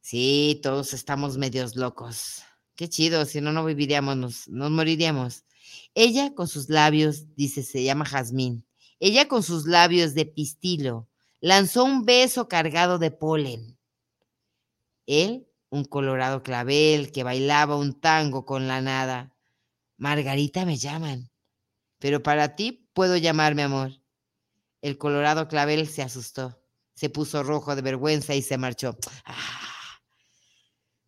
[0.00, 2.44] Sí, todos estamos medios locos.
[2.76, 5.42] Qué chido, si no, no viviríamos, nos, moriríamos.
[5.92, 8.64] Ella con sus labios, dice, se llama Jazmín.
[9.00, 11.08] Ella con sus labios de pistilo
[11.40, 13.76] lanzó un beso cargado de polen.
[15.06, 19.34] Él, un colorado clavel que bailaba un tango con la nada.
[19.96, 21.28] Margarita me llaman,
[21.98, 23.97] pero para ti puedo llamarme amor.
[24.80, 26.62] El colorado clavel se asustó,
[26.94, 28.96] se puso rojo de vergüenza y se marchó.
[29.24, 29.68] ¡Ah!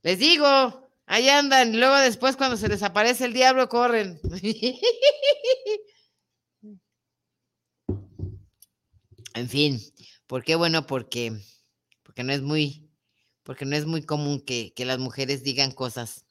[0.02, 1.78] Les digo, ahí andan.
[1.78, 4.20] Luego después cuando se les aparece el diablo, corren.
[9.34, 9.80] en fin,
[10.26, 10.56] ¿por qué?
[10.56, 11.40] Bueno, porque,
[12.02, 12.90] porque no es muy,
[13.42, 16.26] porque no es muy común que, que las mujeres digan cosas.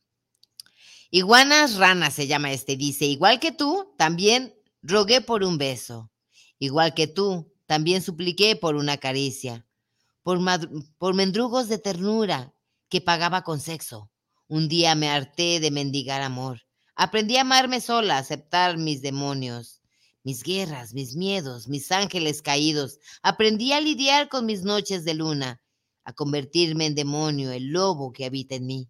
[1.11, 6.11] Iguanas ranas se llama este, dice, igual que tú, también rogué por un beso.
[6.59, 9.65] Igual que tú, también supliqué por una caricia,
[10.23, 12.53] por, mendrugos de ternura
[12.89, 14.11] que pagaba con sexo.
[14.47, 16.61] Un día me harté de mendigar amor.
[16.95, 19.81] Aprendí a amarme sola, a aceptar mis demonios.
[20.23, 22.99] mis guerras, mis miedos, mis ángeles caídos.
[23.23, 25.61] Aprendí a lidiar con mis noches de luna,
[26.03, 28.89] a convertirme en demonio, el lobo que habita en mí.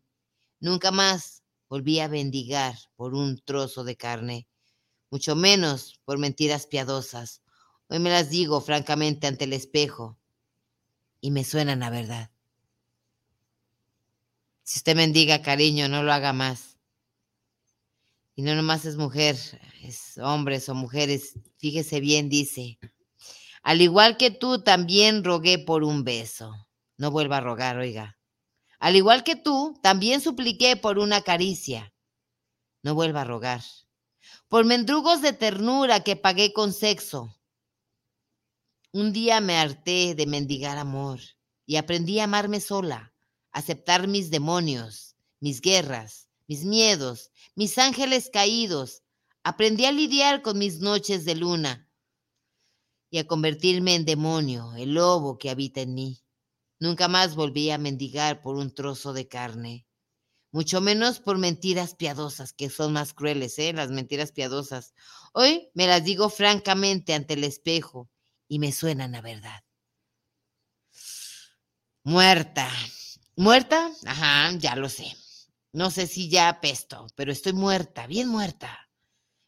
[0.60, 4.48] Nunca más volví a bendigar por un trozo de carne,
[5.12, 7.42] mucho menos por mentiras piadosas.
[7.92, 10.16] Hoy me las digo francamente ante el espejo
[11.22, 12.30] y me suenan a verdad.
[14.62, 16.78] Si usted mendiga cariño, no lo haga más.
[18.36, 19.36] Y no nomás es mujer,
[19.82, 21.34] es hombres o mujeres.
[21.58, 22.78] Fíjese bien, dice.
[23.64, 26.54] Al igual que tú, también rogué por un beso.
[26.98, 28.20] No vuelva a rogar, oiga.
[28.78, 31.92] Al igual que tú, también supliqué por una caricia.
[32.84, 33.64] No vuelva a rogar.
[34.48, 37.36] Por mendrugos de ternura que pagué con sexo.
[38.92, 41.20] Un día me harté de mendigar amor
[41.68, 43.14] y aprendí a amarme sola,
[43.52, 49.04] aceptar mis demonios, mis guerras, mis miedos, mis ángeles caídos.
[49.44, 51.88] Aprendí a lidiar con mis noches de luna
[53.12, 56.24] y a convertirme en demonio, el lobo que habita en mí.
[56.80, 59.86] Nunca más volví a mendigar por un trozo de carne,
[60.52, 63.72] mucho menos por mentiras piadosas, que son más crueles, ¿eh?
[63.72, 64.96] Las mentiras piadosas.
[65.32, 68.10] Hoy me las digo francamente ante el espejo
[68.50, 69.64] y me suenan a verdad.
[72.04, 72.70] Muerta.
[73.38, 73.90] ¿Muerta?
[74.06, 75.16] Ajá, ya lo sé.
[75.72, 78.90] No sé si ya pesto, pero estoy muerta, bien muerta.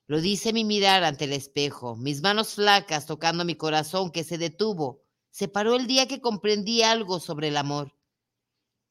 [0.08, 4.38] Lo dice mi mirar ante el espejo, mis manos flacas tocando mi corazón que se
[4.38, 7.96] detuvo se paró el día que comprendí algo sobre el amor.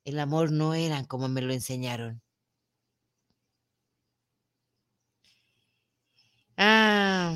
[0.05, 2.23] El amor no era como me lo enseñaron.
[6.57, 7.35] Ah,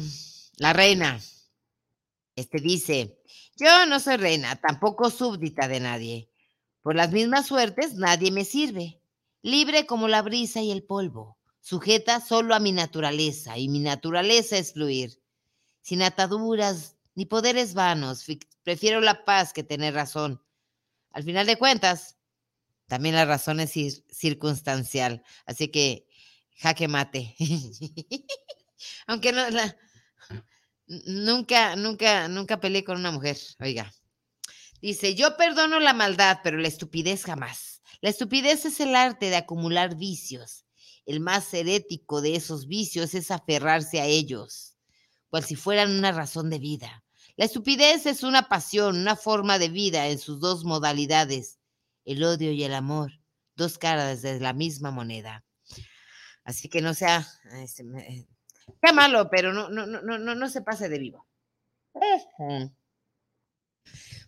[0.59, 1.19] la reina.
[2.37, 3.17] Este dice,
[3.57, 6.31] yo no soy reina, tampoco súbdita de nadie.
[6.83, 9.01] Por las mismas suertes nadie me sirve.
[9.43, 14.57] Libre como la brisa y el polvo, sujeta solo a mi naturaleza, y mi naturaleza
[14.57, 15.21] es fluir,
[15.83, 18.27] sin ataduras ni poderes vanos.
[18.63, 20.43] Prefiero la paz que tener razón.
[21.13, 22.17] Al final de cuentas,
[22.87, 25.23] también la razón es circunstancial.
[25.47, 26.07] Así que
[26.57, 27.35] jaque mate.
[29.07, 29.43] Aunque no,
[30.87, 33.39] nunca, nunca, nunca peleé con una mujer.
[33.61, 33.93] Oiga.
[34.81, 37.81] Dice, yo perdono la maldad, pero la estupidez jamás.
[38.01, 40.67] La estupidez es el arte de acumular vicios.
[41.07, 44.77] El más herético de esos vicios es aferrarse a ellos,
[45.29, 47.05] cual si fueran una razón de vida.
[47.37, 51.59] La estupidez es una pasión, una forma de vida en sus dos modalidades,
[52.05, 53.13] el odio y el amor,
[53.57, 55.45] dos caras de la misma moneda.
[56.45, 57.27] Así que no sea,
[58.81, 61.27] sea malo, pero no, no, no, no, no se pase de vivo.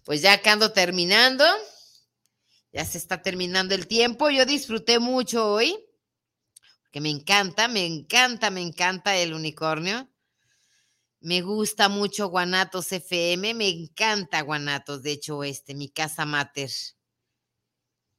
[0.04, 1.44] Pues ya que ando terminando,
[2.72, 4.30] ya se está terminando el tiempo.
[4.30, 5.76] Yo disfruté mucho hoy,
[6.84, 10.08] porque me encanta, me encanta, me encanta el unicornio.
[11.20, 16.70] Me gusta mucho Guanatos FM, me encanta Guanatos, de hecho, este, mi casa mater.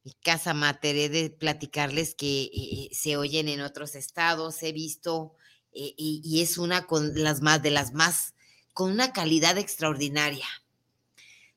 [0.03, 4.73] Mi casa mater, he de platicarles que eh, eh, se oyen en otros estados, he
[4.73, 5.36] visto,
[5.73, 8.33] eh, y, es una con las más, de las más,
[8.73, 10.47] con una calidad extraordinaria.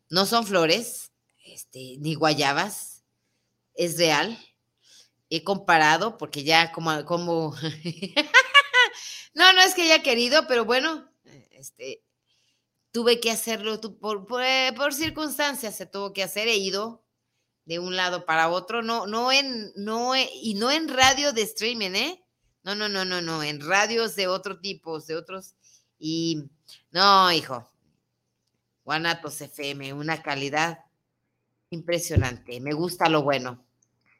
[0.08, 1.12] No son flores,
[1.44, 3.04] este, ni guayabas,
[3.74, 4.38] es real.
[5.30, 7.54] He comparado, porque ya como, como,
[9.34, 11.08] no, no es que haya querido, pero bueno,
[11.50, 12.02] este,
[12.92, 17.04] tuve que hacerlo por, eh, por, circunstancias, se tuvo que hacer, he ido
[17.64, 21.92] de un lado para otro, no, no en, no, y no en radio de streaming,
[21.92, 22.24] ¿eh?
[22.62, 25.54] No, no, no, no, no, en radios de otro tipo, de otros,
[25.98, 26.44] y
[26.90, 27.70] no, hijo,
[28.84, 30.84] Guanatos FM, una calidad
[31.70, 33.64] impresionante, me gusta lo bueno,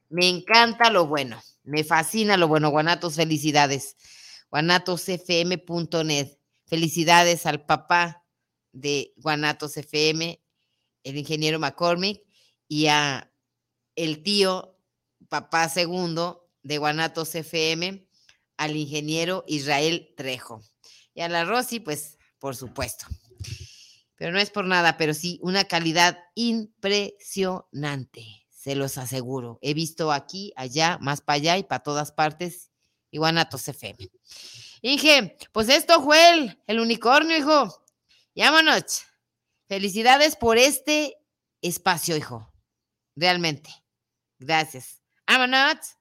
[0.09, 3.97] me encanta lo bueno, me fascina lo bueno, Guanatos, felicidades,
[4.51, 6.36] guanatosfm.net.
[6.66, 8.24] Felicidades al papá
[8.72, 10.41] de Guanatos FM,
[11.03, 12.22] el ingeniero McCormick,
[12.68, 13.32] y a
[13.97, 14.76] el tío,
[15.28, 18.07] papá segundo de Guanatos FM,
[18.61, 20.63] al ingeniero Israel Trejo.
[21.15, 23.07] Y a la Rosy, pues, por supuesto.
[24.17, 29.59] Pero no es por nada, pero sí una calidad impresionante, se los aseguro.
[29.63, 32.71] He visto aquí, allá, más para allá y para todas partes,
[33.11, 34.11] y Guanatos FM.
[34.83, 37.83] Inge, pues esto fue el, el unicornio, hijo.
[38.35, 39.05] Llámanos.
[39.69, 41.17] Felicidades por este
[41.63, 42.53] espacio, hijo.
[43.17, 43.71] Realmente.
[44.39, 45.01] Gracias.
[45.27, 46.00] Vámonos.